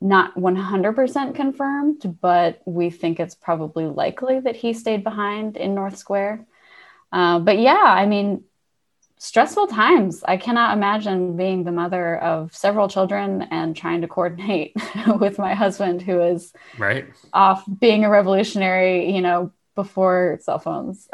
not 0.01 0.35
100% 0.37 1.35
confirmed, 1.35 2.19
but 2.21 2.61
we 2.67 2.91
think 2.91 3.19
it's 3.19 3.35
probably 3.35 3.87
likely 3.87 4.41
that 4.41 4.57
he 4.57 4.75
stayed 4.75 5.03
behind 5.03 5.57
in 5.57 5.75
North 5.75 5.97
Square. 5.97 6.47
Uh, 7.13 7.39
but 7.39 7.59
yeah, 7.59 7.83
I 7.83 8.05
mean, 8.07 8.45
stressful 9.19 9.69
times. 9.69 10.23
I 10.27 10.37
cannot 10.37 10.77
imagine 10.77 11.37
being 11.37 11.65
the 11.65 11.73
mother 11.73 12.19
of 12.19 12.55
several 12.55 12.89
children 12.89 13.43
and 13.51 13.75
trying 13.75 14.03
to 14.03 14.09
coordinate 14.09 14.75
with 15.19 15.39
my 15.39 15.55
husband, 15.55 16.03
who 16.03 16.21
is 16.21 16.53
right 16.79 17.07
off 17.33 17.65
being 17.81 18.05
a 18.05 18.11
revolutionary, 18.11 19.15
you 19.15 19.23
know, 19.23 19.53
before 19.77 20.39
cell 20.41 20.59
phones. 20.59 21.07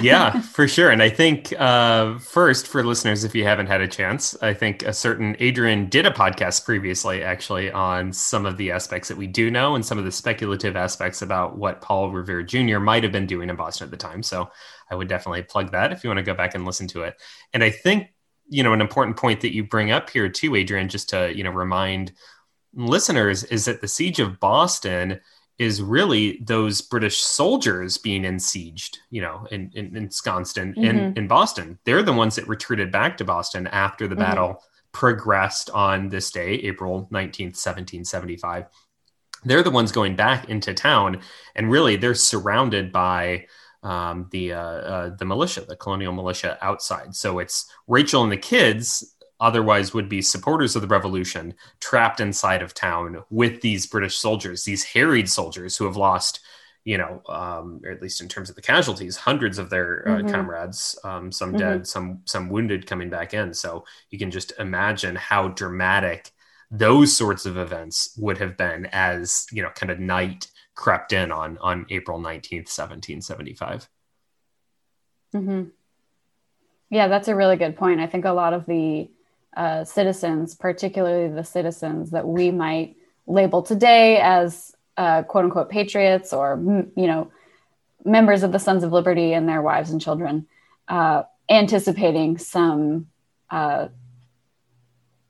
yeah, 0.00 0.40
for 0.40 0.68
sure. 0.68 0.90
And 0.90 1.02
I 1.02 1.08
think 1.08 1.54
uh, 1.58 2.18
first, 2.18 2.66
for 2.66 2.84
listeners, 2.84 3.24
if 3.24 3.34
you 3.34 3.44
haven't 3.44 3.68
had 3.68 3.80
a 3.80 3.88
chance, 3.88 4.36
I 4.42 4.52
think 4.52 4.82
a 4.82 4.92
certain 4.92 5.36
Adrian 5.38 5.88
did 5.88 6.04
a 6.04 6.10
podcast 6.10 6.64
previously, 6.66 7.22
actually, 7.22 7.70
on 7.70 8.12
some 8.12 8.44
of 8.44 8.58
the 8.58 8.72
aspects 8.72 9.08
that 9.08 9.16
we 9.16 9.28
do 9.28 9.50
know 9.50 9.76
and 9.76 9.86
some 9.86 9.96
of 9.96 10.04
the 10.04 10.12
speculative 10.12 10.76
aspects 10.76 11.22
about 11.22 11.56
what 11.56 11.80
Paul 11.80 12.10
Revere 12.10 12.42
Jr. 12.42 12.80
might 12.80 13.04
have 13.04 13.12
been 13.12 13.26
doing 13.26 13.48
in 13.48 13.56
Boston 13.56 13.86
at 13.86 13.90
the 13.92 13.96
time. 13.96 14.22
So 14.22 14.50
I 14.90 14.96
would 14.96 15.08
definitely 15.08 15.44
plug 15.44 15.70
that 15.72 15.92
if 15.92 16.04
you 16.04 16.10
want 16.10 16.18
to 16.18 16.24
go 16.24 16.34
back 16.34 16.54
and 16.54 16.66
listen 16.66 16.88
to 16.88 17.04
it. 17.04 17.14
And 17.54 17.64
I 17.64 17.70
think, 17.70 18.08
you 18.48 18.64
know, 18.64 18.72
an 18.72 18.80
important 18.80 19.16
point 19.16 19.40
that 19.42 19.54
you 19.54 19.62
bring 19.62 19.92
up 19.92 20.10
here 20.10 20.28
too, 20.28 20.56
Adrian, 20.56 20.88
just 20.88 21.08
to, 21.10 21.32
you 21.34 21.44
know, 21.44 21.50
remind 21.50 22.12
listeners 22.74 23.44
is 23.44 23.64
that 23.66 23.80
the 23.80 23.88
siege 23.88 24.18
of 24.18 24.38
Boston– 24.40 25.20
is 25.58 25.82
really 25.82 26.38
those 26.44 26.80
British 26.80 27.18
soldiers 27.18 27.98
being 27.98 28.22
ensieged, 28.22 28.98
you 29.10 29.20
know, 29.20 29.46
in, 29.50 29.70
in, 29.74 29.96
ensconced 29.96 30.56
in, 30.56 30.72
mm-hmm. 30.72 30.84
in, 30.84 31.16
in, 31.16 31.28
Boston. 31.28 31.78
They're 31.84 32.02
the 32.02 32.12
ones 32.12 32.36
that 32.36 32.46
retreated 32.46 32.92
back 32.92 33.16
to 33.16 33.24
Boston 33.24 33.66
after 33.66 34.06
the 34.06 34.14
mm-hmm. 34.14 34.24
battle 34.24 34.62
progressed 34.92 35.68
on 35.70 36.08
this 36.08 36.30
day, 36.30 36.50
April 36.50 37.08
19th, 37.12 37.56
1775. 37.58 38.66
They're 39.44 39.62
the 39.62 39.70
ones 39.70 39.92
going 39.92 40.14
back 40.14 40.48
into 40.48 40.74
town, 40.74 41.20
and 41.54 41.70
really 41.70 41.96
they're 41.96 42.14
surrounded 42.14 42.92
by 42.92 43.46
um, 43.82 44.28
the 44.30 44.52
uh, 44.52 44.60
uh, 44.60 45.16
the 45.16 45.24
militia, 45.24 45.60
the 45.60 45.76
colonial 45.76 46.12
militia 46.12 46.58
outside. 46.60 47.14
So 47.14 47.38
it's 47.38 47.70
Rachel 47.86 48.22
and 48.22 48.32
the 48.32 48.36
kids 48.36 49.14
otherwise 49.40 49.94
would 49.94 50.08
be 50.08 50.22
supporters 50.22 50.74
of 50.74 50.82
the 50.82 50.88
revolution 50.88 51.54
trapped 51.80 52.20
inside 52.20 52.62
of 52.62 52.74
town 52.74 53.22
with 53.30 53.60
these 53.60 53.86
British 53.86 54.16
soldiers, 54.16 54.64
these 54.64 54.84
harried 54.84 55.28
soldiers 55.28 55.76
who 55.76 55.84
have 55.84 55.96
lost, 55.96 56.40
you 56.84 56.98
know, 56.98 57.22
um, 57.28 57.80
or 57.84 57.90
at 57.90 58.02
least 58.02 58.20
in 58.20 58.28
terms 58.28 58.50
of 58.50 58.56
the 58.56 58.62
casualties, 58.62 59.16
hundreds 59.16 59.58
of 59.58 59.70
their 59.70 60.08
uh, 60.08 60.12
mm-hmm. 60.18 60.30
comrades, 60.30 60.98
um, 61.04 61.30
some 61.30 61.50
mm-hmm. 61.50 61.58
dead, 61.58 61.86
some 61.86 62.20
some 62.24 62.48
wounded 62.48 62.86
coming 62.86 63.10
back 63.10 63.34
in. 63.34 63.54
So 63.54 63.84
you 64.10 64.18
can 64.18 64.30
just 64.30 64.52
imagine 64.58 65.16
how 65.16 65.48
dramatic 65.48 66.32
those 66.70 67.16
sorts 67.16 67.46
of 67.46 67.56
events 67.56 68.14
would 68.18 68.38
have 68.38 68.56
been 68.56 68.86
as 68.92 69.46
you 69.52 69.62
know, 69.62 69.70
kind 69.70 69.90
of 69.90 69.98
night 69.98 70.48
crept 70.74 71.12
in 71.12 71.32
on 71.32 71.58
on 71.58 71.86
April 71.90 72.18
nineteenth, 72.20 72.68
seventeen 72.68 73.20
seventy 73.20 73.54
five. 73.54 73.88
Mm-hmm. 75.34 75.64
Yeah, 76.90 77.08
that's 77.08 77.28
a 77.28 77.36
really 77.36 77.56
good 77.56 77.76
point. 77.76 78.00
I 78.00 78.06
think 78.06 78.24
a 78.24 78.32
lot 78.32 78.54
of 78.54 78.64
the 78.64 79.10
uh, 79.56 79.84
citizens, 79.84 80.54
particularly 80.54 81.32
the 81.32 81.44
citizens 81.44 82.10
that 82.10 82.26
we 82.26 82.50
might 82.50 82.96
label 83.26 83.62
today 83.62 84.18
as 84.18 84.74
uh, 84.96 85.22
quote 85.22 85.44
unquote 85.44 85.68
patriots 85.68 86.32
or, 86.32 86.60
you 86.96 87.06
know, 87.06 87.30
members 88.04 88.42
of 88.42 88.52
the 88.52 88.58
Sons 88.58 88.84
of 88.84 88.92
Liberty 88.92 89.32
and 89.32 89.48
their 89.48 89.62
wives 89.62 89.90
and 89.90 90.00
children, 90.00 90.46
uh, 90.88 91.22
anticipating 91.48 92.38
some 92.38 93.06
uh, 93.50 93.88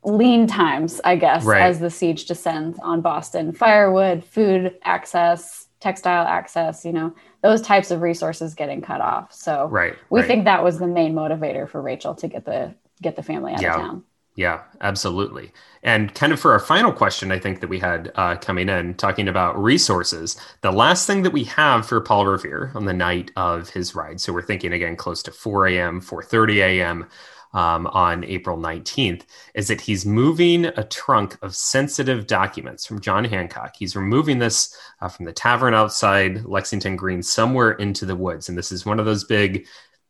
lean 0.02 0.46
times, 0.46 1.00
I 1.04 1.16
guess, 1.16 1.44
right. 1.44 1.62
as 1.62 1.80
the 1.80 1.90
siege 1.90 2.26
descends 2.26 2.78
on 2.80 3.00
Boston. 3.00 3.52
Firewood, 3.52 4.24
food 4.24 4.76
access, 4.82 5.66
textile 5.80 6.26
access, 6.26 6.84
you 6.84 6.92
know, 6.92 7.14
those 7.42 7.60
types 7.62 7.90
of 7.90 8.00
resources 8.00 8.54
getting 8.54 8.82
cut 8.82 9.00
off. 9.00 9.32
So 9.32 9.66
right, 9.66 9.94
we 10.10 10.20
right. 10.20 10.26
think 10.26 10.44
that 10.44 10.64
was 10.64 10.78
the 10.78 10.86
main 10.86 11.14
motivator 11.14 11.68
for 11.68 11.80
Rachel 11.80 12.14
to 12.16 12.28
get 12.28 12.44
the 12.44 12.74
get 13.00 13.16
the 13.16 13.22
family 13.22 13.52
out 13.52 13.62
yeah. 13.62 13.74
of 13.74 13.80
town. 13.80 14.04
Yeah, 14.38 14.62
absolutely. 14.80 15.52
And 15.82 16.14
kind 16.14 16.32
of 16.32 16.38
for 16.38 16.52
our 16.52 16.60
final 16.60 16.92
question, 16.92 17.32
I 17.32 17.40
think 17.40 17.58
that 17.58 17.66
we 17.66 17.80
had 17.80 18.12
uh, 18.14 18.36
coming 18.36 18.68
in, 18.68 18.94
talking 18.94 19.26
about 19.26 19.60
resources, 19.60 20.36
the 20.60 20.70
last 20.70 21.08
thing 21.08 21.24
that 21.24 21.32
we 21.32 21.42
have 21.42 21.88
for 21.88 22.00
Paul 22.00 22.24
Revere 22.24 22.70
on 22.76 22.84
the 22.84 22.92
night 22.92 23.32
of 23.34 23.68
his 23.70 23.96
ride, 23.96 24.20
so 24.20 24.32
we're 24.32 24.42
thinking 24.42 24.72
again 24.72 24.94
close 24.94 25.24
to 25.24 25.32
4 25.32 25.66
a.m., 25.66 26.00
4.30 26.00 26.56
a.m., 26.58 27.08
um, 27.54 27.86
on 27.88 28.24
April 28.24 28.58
19th, 28.58 29.22
is 29.54 29.68
that 29.68 29.80
he's 29.80 30.04
moving 30.06 30.66
a 30.66 30.84
trunk 30.84 31.36
of 31.42 31.56
sensitive 31.56 32.26
documents 32.28 32.86
from 32.86 33.00
John 33.00 33.24
Hancock. 33.24 33.74
He's 33.76 33.96
removing 33.96 34.38
this 34.38 34.76
uh, 35.00 35.08
from 35.08 35.24
the 35.24 35.32
tavern 35.32 35.72
outside 35.72 36.44
Lexington 36.44 36.94
Green 36.94 37.22
somewhere 37.22 37.72
into 37.72 38.04
the 38.04 38.14
woods. 38.14 38.50
And 38.50 38.56
this 38.58 38.70
is 38.70 38.84
one 38.84 39.00
of 39.00 39.06
those 39.06 39.24
big 39.24 39.66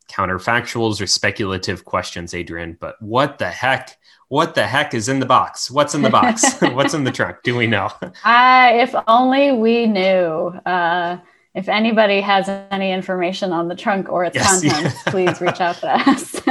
counterfactuals 0.09 0.99
or 1.01 1.07
speculative 1.07 1.85
questions, 1.85 2.33
Adrian. 2.33 2.75
But 2.79 3.01
what 3.01 3.37
the 3.37 3.49
heck 3.49 3.97
what 4.29 4.53
the 4.55 4.65
heck 4.65 4.93
is 4.93 5.09
in 5.09 5.19
the 5.19 5.25
box? 5.25 5.69
What's 5.69 5.93
in 5.95 6.03
the 6.03 6.09
box? 6.09 6.43
What's 6.61 6.93
in 6.93 7.03
the 7.03 7.11
trunk? 7.11 7.37
Do 7.43 7.55
we 7.55 7.67
know? 7.67 7.91
Uh, 8.23 8.69
if 8.73 8.93
only 9.07 9.51
we 9.51 9.85
knew. 9.85 10.53
Uh, 10.65 11.17
if 11.55 11.67
anybody 11.67 12.21
has 12.21 12.47
any 12.69 12.91
information 12.91 13.51
on 13.51 13.67
the 13.67 13.75
trunk 13.75 14.07
or 14.09 14.23
its 14.23 14.35
yes, 14.35 14.61
contents, 14.61 14.95
yeah. 14.95 15.11
please 15.11 15.41
reach 15.41 15.59
out 15.59 15.75
to 15.77 15.89
us. 15.89 16.41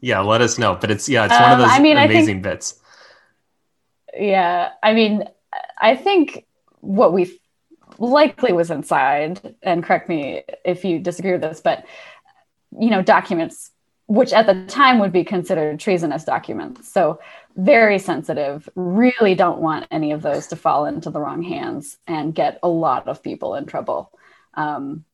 yeah, 0.00 0.20
let 0.20 0.40
us 0.40 0.58
know. 0.58 0.76
But 0.80 0.90
it's 0.90 1.08
yeah, 1.08 1.26
it's 1.26 1.34
um, 1.34 1.42
one 1.42 1.52
of 1.52 1.58
um, 1.60 1.62
those 1.62 1.70
I 1.70 1.80
mean, 1.80 1.96
amazing 1.96 2.26
think, 2.26 2.42
bits. 2.42 2.80
Yeah, 4.18 4.70
I 4.82 4.94
mean, 4.94 5.24
I 5.78 5.94
think 5.94 6.44
what 6.80 7.12
we 7.12 7.38
likely 7.98 8.52
was 8.52 8.70
inside, 8.70 9.54
and 9.62 9.84
correct 9.84 10.08
me 10.08 10.42
if 10.64 10.84
you 10.84 10.98
disagree 10.98 11.32
with 11.32 11.42
this, 11.42 11.60
but 11.60 11.86
you 12.78 12.90
know, 12.90 13.02
documents 13.02 13.70
which 14.06 14.32
at 14.32 14.46
the 14.46 14.64
time 14.66 14.98
would 14.98 15.12
be 15.12 15.24
considered 15.24 15.80
treasonous 15.80 16.24
documents. 16.24 16.90
So, 16.90 17.20
very 17.56 17.98
sensitive, 17.98 18.68
really 18.74 19.34
don't 19.34 19.60
want 19.60 19.86
any 19.90 20.12
of 20.12 20.22
those 20.22 20.48
to 20.48 20.56
fall 20.56 20.84
into 20.84 21.10
the 21.10 21.20
wrong 21.20 21.42
hands 21.42 21.96
and 22.06 22.34
get 22.34 22.58
a 22.62 22.68
lot 22.68 23.08
of 23.08 23.22
people 23.22 23.54
in 23.54 23.64
trouble. 23.64 24.12
Um, 24.54 25.04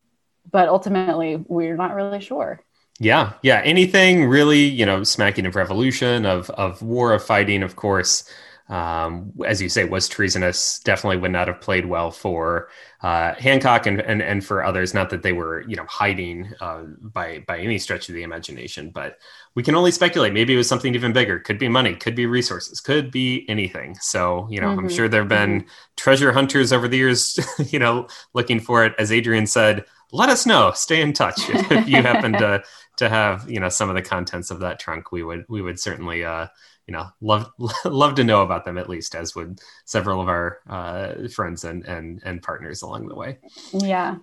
but 0.51 0.69
ultimately, 0.69 1.37
we're 1.37 1.77
not 1.77 1.95
really 1.95 2.21
sure. 2.21 2.61
Yeah, 2.99 3.35
yeah. 3.43 3.63
Anything 3.65 4.27
really, 4.27 4.65
you 4.65 4.85
know, 4.85 5.05
smacking 5.05 5.47
of 5.47 5.57
revolution, 5.57 6.27
of 6.27 6.51
of 6.51 6.83
war, 6.83 7.13
of 7.13 7.25
fighting, 7.25 7.63
of 7.63 7.77
course 7.77 8.29
um, 8.73 9.35
as 9.45 9.61
you 9.61 9.69
say, 9.69 9.85
was 9.85 10.09
treasonous. 10.09 10.79
Definitely 10.79 11.19
would 11.19 11.31
not 11.31 11.47
have 11.47 11.61
played 11.61 11.85
well 11.85 12.11
for 12.11 12.71
uh, 13.03 13.35
Hancock 13.35 13.85
and, 13.87 14.01
and 14.01 14.23
and 14.23 14.43
for 14.43 14.65
others. 14.65 14.95
Not 14.95 15.11
that 15.11 15.23
they 15.23 15.35
were 15.35 15.61
you 15.69 15.77
know 15.77 15.85
hiding 15.85 16.51
uh, 16.59 16.85
by 17.03 17.41
by 17.47 17.59
any 17.59 17.77
stretch 17.77 18.09
of 18.09 18.15
the 18.15 18.23
imagination, 18.23 18.89
but 18.89 19.19
we 19.55 19.63
can 19.63 19.75
only 19.75 19.91
speculate. 19.91 20.33
Maybe 20.33 20.55
it 20.55 20.57
was 20.57 20.69
something 20.69 20.95
even 20.95 21.13
bigger. 21.13 21.39
Could 21.39 21.59
be 21.59 21.69
money. 21.69 21.95
Could 21.95 22.15
be 22.15 22.25
resources. 22.25 22.81
Could 22.81 23.11
be 23.11 23.45
anything. 23.47 23.95
So 24.01 24.49
you 24.51 24.59
know, 24.59 24.69
mm-hmm. 24.69 24.87
I'm 24.87 24.89
sure 24.89 25.07
there 25.07 25.21
have 25.21 25.29
been 25.29 25.61
mm-hmm. 25.61 25.69
treasure 25.97 26.33
hunters 26.33 26.73
over 26.73 26.89
the 26.89 26.97
years. 26.97 27.39
you 27.71 27.79
know, 27.79 28.09
looking 28.33 28.59
for 28.59 28.87
it. 28.87 28.95
As 28.99 29.13
Adrian 29.13 29.47
said, 29.47 29.85
let 30.13 30.31
us 30.31 30.47
know. 30.47 30.73
Stay 30.75 31.03
in 31.03 31.13
touch 31.13 31.39
if 31.51 31.87
you 31.87 32.01
happen 32.01 32.33
to 32.33 32.63
to 32.97 33.11
have 33.11 33.51
you 33.51 33.61
know 33.61 33.69
some 33.69 33.91
of 33.91 33.97
the 33.97 34.03
contents 34.03 34.51
of 34.51 34.61
that 34.61 34.81
trunk. 34.81 35.13
We 35.13 35.23
would 35.23 35.45
we 35.51 35.61
would 35.61 35.79
certainly. 35.79 36.25
Uh, 36.25 36.47
you 36.93 36.99
know 36.99 37.09
love 37.23 37.51
love 37.87 38.15
to 38.17 38.25
know 38.25 38.43
about 38.43 38.67
them 38.67 38.77
at 38.77 38.89
least 38.89 39.15
as 39.15 39.35
would 39.35 39.61
several 39.87 40.21
of 40.21 40.29
our 40.29 40.61
uh, 40.69 41.29
friends 41.29 41.65
and 41.65 41.87
and 41.87 42.21
and 42.25 42.43
partners 42.43 42.83
along 42.83 43.09
the 43.09 43.15
way. 43.15 43.39
Yeah. 43.73 44.17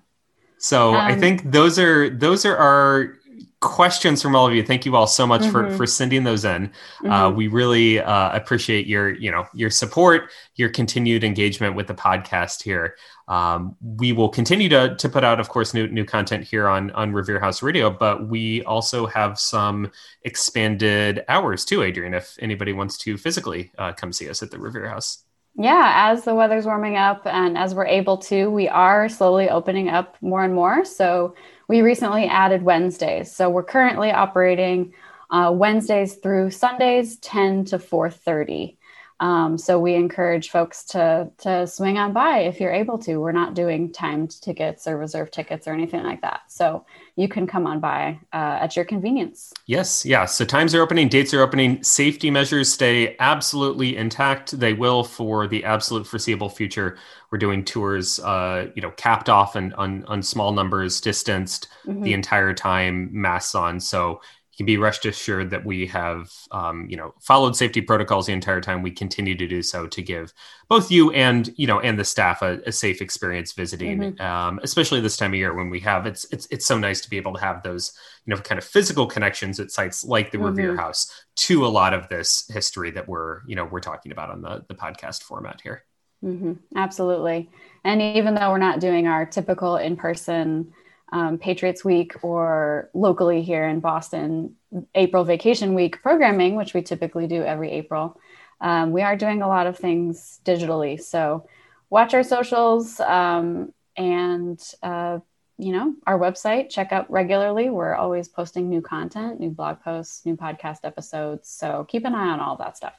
So 0.61 0.89
um, 0.89 0.95
i 0.95 1.15
think 1.15 1.51
those 1.51 1.79
are 1.79 2.09
those 2.09 2.45
are 2.45 2.57
our 2.57 3.17
questions 3.61 4.21
from 4.21 4.35
all 4.35 4.47
of 4.47 4.53
you 4.53 4.63
thank 4.63 4.85
you 4.85 4.95
all 4.95 5.07
so 5.07 5.27
much 5.27 5.41
mm-hmm. 5.41 5.51
for 5.51 5.69
for 5.75 5.85
sending 5.85 6.23
those 6.23 6.45
in 6.45 6.65
uh, 6.65 6.67
mm-hmm. 6.67 7.11
uh, 7.11 7.29
we 7.29 7.47
really 7.47 7.99
uh, 7.99 8.31
appreciate 8.35 8.87
your 8.87 9.09
you 9.09 9.29
know 9.29 9.45
your 9.53 9.69
support 9.69 10.29
your 10.55 10.69
continued 10.69 11.23
engagement 11.23 11.75
with 11.75 11.87
the 11.87 11.93
podcast 11.93 12.63
here 12.63 12.95
um, 13.29 13.75
we 13.79 14.11
will 14.11 14.27
continue 14.27 14.69
to, 14.69 14.95
to 14.95 15.07
put 15.07 15.23
out, 15.23 15.39
of 15.39 15.49
course, 15.49 15.75
new 15.75 15.87
new 15.87 16.03
content 16.03 16.43
here 16.43 16.67
on 16.67 16.89
on 16.91 17.13
Revere 17.13 17.39
House 17.39 17.61
Radio, 17.61 17.91
but 17.91 18.27
we 18.27 18.63
also 18.63 19.05
have 19.05 19.39
some 19.39 19.91
expanded 20.23 21.23
hours 21.29 21.63
too, 21.63 21.83
Adrian. 21.83 22.15
If 22.15 22.35
anybody 22.39 22.73
wants 22.73 22.97
to 22.99 23.17
physically 23.17 23.71
uh, 23.77 23.93
come 23.93 24.11
see 24.11 24.27
us 24.29 24.41
at 24.41 24.49
the 24.49 24.57
Revere 24.57 24.89
House. 24.89 25.23
Yeah, 25.55 26.09
as 26.11 26.23
the 26.23 26.33
weather's 26.33 26.65
warming 26.65 26.97
up 26.97 27.21
and 27.25 27.57
as 27.57 27.75
we're 27.75 27.85
able 27.85 28.17
to, 28.17 28.49
we 28.49 28.67
are 28.67 29.07
slowly 29.09 29.49
opening 29.49 29.89
up 29.89 30.15
more 30.21 30.43
and 30.43 30.55
more. 30.55 30.83
So 30.83 31.35
we 31.69 31.81
recently 31.81 32.25
added 32.25 32.63
Wednesdays. 32.63 33.31
So 33.31 33.49
we're 33.49 33.63
currently 33.63 34.11
operating 34.11 34.93
uh, 35.29 35.51
Wednesdays 35.55 36.15
through 36.15 36.49
Sundays, 36.49 37.17
10 37.17 37.65
to 37.65 37.77
4:30. 37.77 38.75
Um, 39.19 39.57
so 39.57 39.79
we 39.79 39.95
encourage 39.95 40.49
folks 40.49 40.83
to 40.85 41.29
to 41.39 41.67
swing 41.67 41.97
on 41.97 42.13
by 42.13 42.39
if 42.39 42.59
you're 42.59 42.71
able 42.71 42.97
to. 42.99 43.17
We're 43.17 43.31
not 43.31 43.53
doing 43.53 43.91
timed 43.91 44.41
tickets 44.41 44.87
or 44.87 44.97
reserve 44.97 45.31
tickets 45.31 45.67
or 45.67 45.73
anything 45.73 46.03
like 46.03 46.21
that. 46.21 46.41
So 46.47 46.85
you 47.15 47.27
can 47.27 47.45
come 47.45 47.67
on 47.67 47.79
by 47.81 48.19
uh, 48.31 48.59
at 48.61 48.75
your 48.75 48.85
convenience. 48.85 49.53
Yes, 49.65 50.05
yeah. 50.05 50.25
So 50.25 50.45
times 50.45 50.73
are 50.73 50.81
opening, 50.81 51.09
dates 51.09 51.33
are 51.33 51.41
opening. 51.41 51.83
Safety 51.83 52.31
measures 52.31 52.71
stay 52.71 53.17
absolutely 53.19 53.97
intact. 53.97 54.57
They 54.57 54.73
will 54.73 55.03
for 55.03 55.47
the 55.47 55.65
absolute 55.65 56.07
foreseeable 56.07 56.49
future. 56.49 56.97
We're 57.29 57.39
doing 57.39 57.65
tours, 57.65 58.19
uh, 58.19 58.67
you 58.73 58.81
know, 58.81 58.91
capped 58.91 59.29
off 59.29 59.55
and 59.55 59.73
on, 59.75 60.05
on 60.05 60.23
small 60.23 60.53
numbers, 60.53 61.01
distanced 61.01 61.67
mm-hmm. 61.85 62.03
the 62.03 62.13
entire 62.13 62.53
time, 62.53 63.09
masks 63.11 63.53
on. 63.53 63.79
So 63.79 64.21
can 64.59 64.65
be 64.65 64.75
rest 64.75 65.05
assured 65.05 65.51
that 65.51 65.65
we 65.65 65.87
have, 65.87 66.29
um, 66.51 66.85
you 66.89 66.97
know, 66.97 67.13
followed 67.21 67.55
safety 67.55 67.79
protocols 67.79 68.25
the 68.25 68.33
entire 68.33 68.59
time. 68.59 68.81
We 68.81 68.91
continue 68.91 69.33
to 69.35 69.47
do 69.47 69.61
so 69.61 69.87
to 69.87 70.01
give 70.01 70.33
both 70.67 70.91
you 70.91 71.11
and 71.13 71.49
you 71.55 71.65
know 71.65 71.79
and 71.79 71.97
the 71.97 72.03
staff 72.03 72.41
a, 72.41 72.59
a 72.65 72.71
safe 72.73 73.01
experience 73.01 73.53
visiting, 73.53 73.99
mm-hmm. 73.99 74.21
um, 74.21 74.59
especially 74.61 74.99
this 74.99 75.15
time 75.15 75.31
of 75.31 75.35
year 75.35 75.53
when 75.53 75.69
we 75.69 75.79
have 75.79 76.05
it's 76.05 76.25
it's 76.33 76.45
it's 76.51 76.65
so 76.65 76.77
nice 76.77 76.99
to 76.99 77.09
be 77.09 77.15
able 77.15 77.33
to 77.35 77.39
have 77.39 77.63
those 77.63 77.93
you 78.25 78.35
know 78.35 78.41
kind 78.41 78.59
of 78.59 78.65
physical 78.65 79.07
connections 79.07 79.61
at 79.61 79.71
sites 79.71 80.03
like 80.03 80.29
the 80.29 80.37
mm-hmm. 80.37 80.47
Revere 80.47 80.75
House 80.75 81.09
to 81.37 81.65
a 81.65 81.69
lot 81.69 81.93
of 81.93 82.09
this 82.09 82.45
history 82.53 82.91
that 82.91 83.07
we're 83.07 83.39
you 83.47 83.55
know 83.55 83.63
we're 83.63 83.79
talking 83.79 84.11
about 84.11 84.29
on 84.29 84.41
the 84.41 84.65
the 84.67 84.75
podcast 84.75 85.23
format 85.23 85.61
here. 85.61 85.85
Mm-hmm. 86.21 86.55
Absolutely, 86.75 87.49
and 87.85 88.01
even 88.01 88.35
though 88.35 88.51
we're 88.51 88.57
not 88.57 88.81
doing 88.81 89.07
our 89.07 89.25
typical 89.25 89.77
in 89.77 89.95
person 89.95 90.73
um, 91.11 91.37
Patriots 91.37 91.83
Week 91.83 92.15
or 92.23 92.89
locally 92.93 93.41
here 93.41 93.67
in 93.67 93.79
Boston, 93.79 94.55
April 94.95 95.23
Vacation 95.23 95.73
Week 95.73 96.01
programming, 96.01 96.55
which 96.55 96.73
we 96.73 96.81
typically 96.81 97.27
do 97.27 97.43
every 97.43 97.71
April. 97.71 98.19
Um, 98.61 98.91
we 98.91 99.01
are 99.01 99.15
doing 99.15 99.41
a 99.41 99.47
lot 99.47 99.67
of 99.67 99.77
things 99.77 100.39
digitally. 100.45 101.01
So 101.01 101.47
watch 101.89 102.13
our 102.13 102.23
socials 102.23 102.99
um, 102.99 103.73
and, 103.97 104.61
uh, 104.83 105.19
you 105.57 105.73
know, 105.73 105.95
our 106.05 106.17
website, 106.17 106.69
check 106.69 106.91
out 106.91 107.09
regularly. 107.11 107.69
We're 107.69 107.95
always 107.95 108.27
posting 108.27 108.69
new 108.69 108.81
content, 108.81 109.39
new 109.39 109.49
blog 109.49 109.81
posts, 109.81 110.25
new 110.25 110.37
podcast 110.37 110.79
episodes. 110.83 111.49
So 111.49 111.85
keep 111.89 112.05
an 112.05 112.15
eye 112.15 112.29
on 112.29 112.39
all 112.39 112.55
that 112.57 112.77
stuff. 112.77 112.93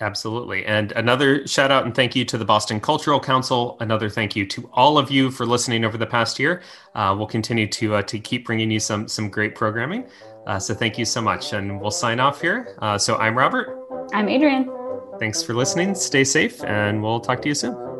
Absolutely. 0.00 0.64
And 0.64 0.92
another 0.92 1.44
shout 1.46 1.72
out 1.72 1.84
and 1.84 1.92
thank 1.94 2.14
you 2.14 2.24
to 2.26 2.38
the 2.38 2.44
Boston 2.44 2.80
Cultural 2.80 3.18
Council. 3.18 3.76
Another 3.80 4.08
thank 4.08 4.36
you 4.36 4.46
to 4.46 4.70
all 4.72 4.96
of 4.96 5.10
you 5.10 5.30
for 5.30 5.44
listening 5.44 5.84
over 5.84 5.98
the 5.98 6.06
past 6.06 6.38
year. 6.38 6.62
Uh, 6.94 7.14
we'll 7.18 7.26
continue 7.26 7.66
to 7.66 7.96
uh, 7.96 8.02
to 8.02 8.20
keep 8.20 8.46
bringing 8.46 8.70
you 8.70 8.78
some 8.78 9.08
some 9.08 9.28
great 9.28 9.56
programming. 9.56 10.06
Uh, 10.46 10.58
so 10.58 10.72
thank 10.72 10.98
you 10.98 11.04
so 11.04 11.20
much, 11.20 11.52
and 11.52 11.80
we'll 11.80 11.90
sign 11.90 12.20
off 12.20 12.40
here. 12.40 12.76
Uh, 12.78 12.96
so 12.96 13.16
I'm 13.16 13.36
Robert. 13.36 13.76
I'm 14.14 14.28
Adrian. 14.28 14.70
Thanks 15.18 15.42
for 15.42 15.52
listening. 15.52 15.96
Stay 15.96 16.22
safe, 16.22 16.62
and 16.62 17.02
we'll 17.02 17.20
talk 17.20 17.42
to 17.42 17.48
you 17.48 17.54
soon. 17.54 17.97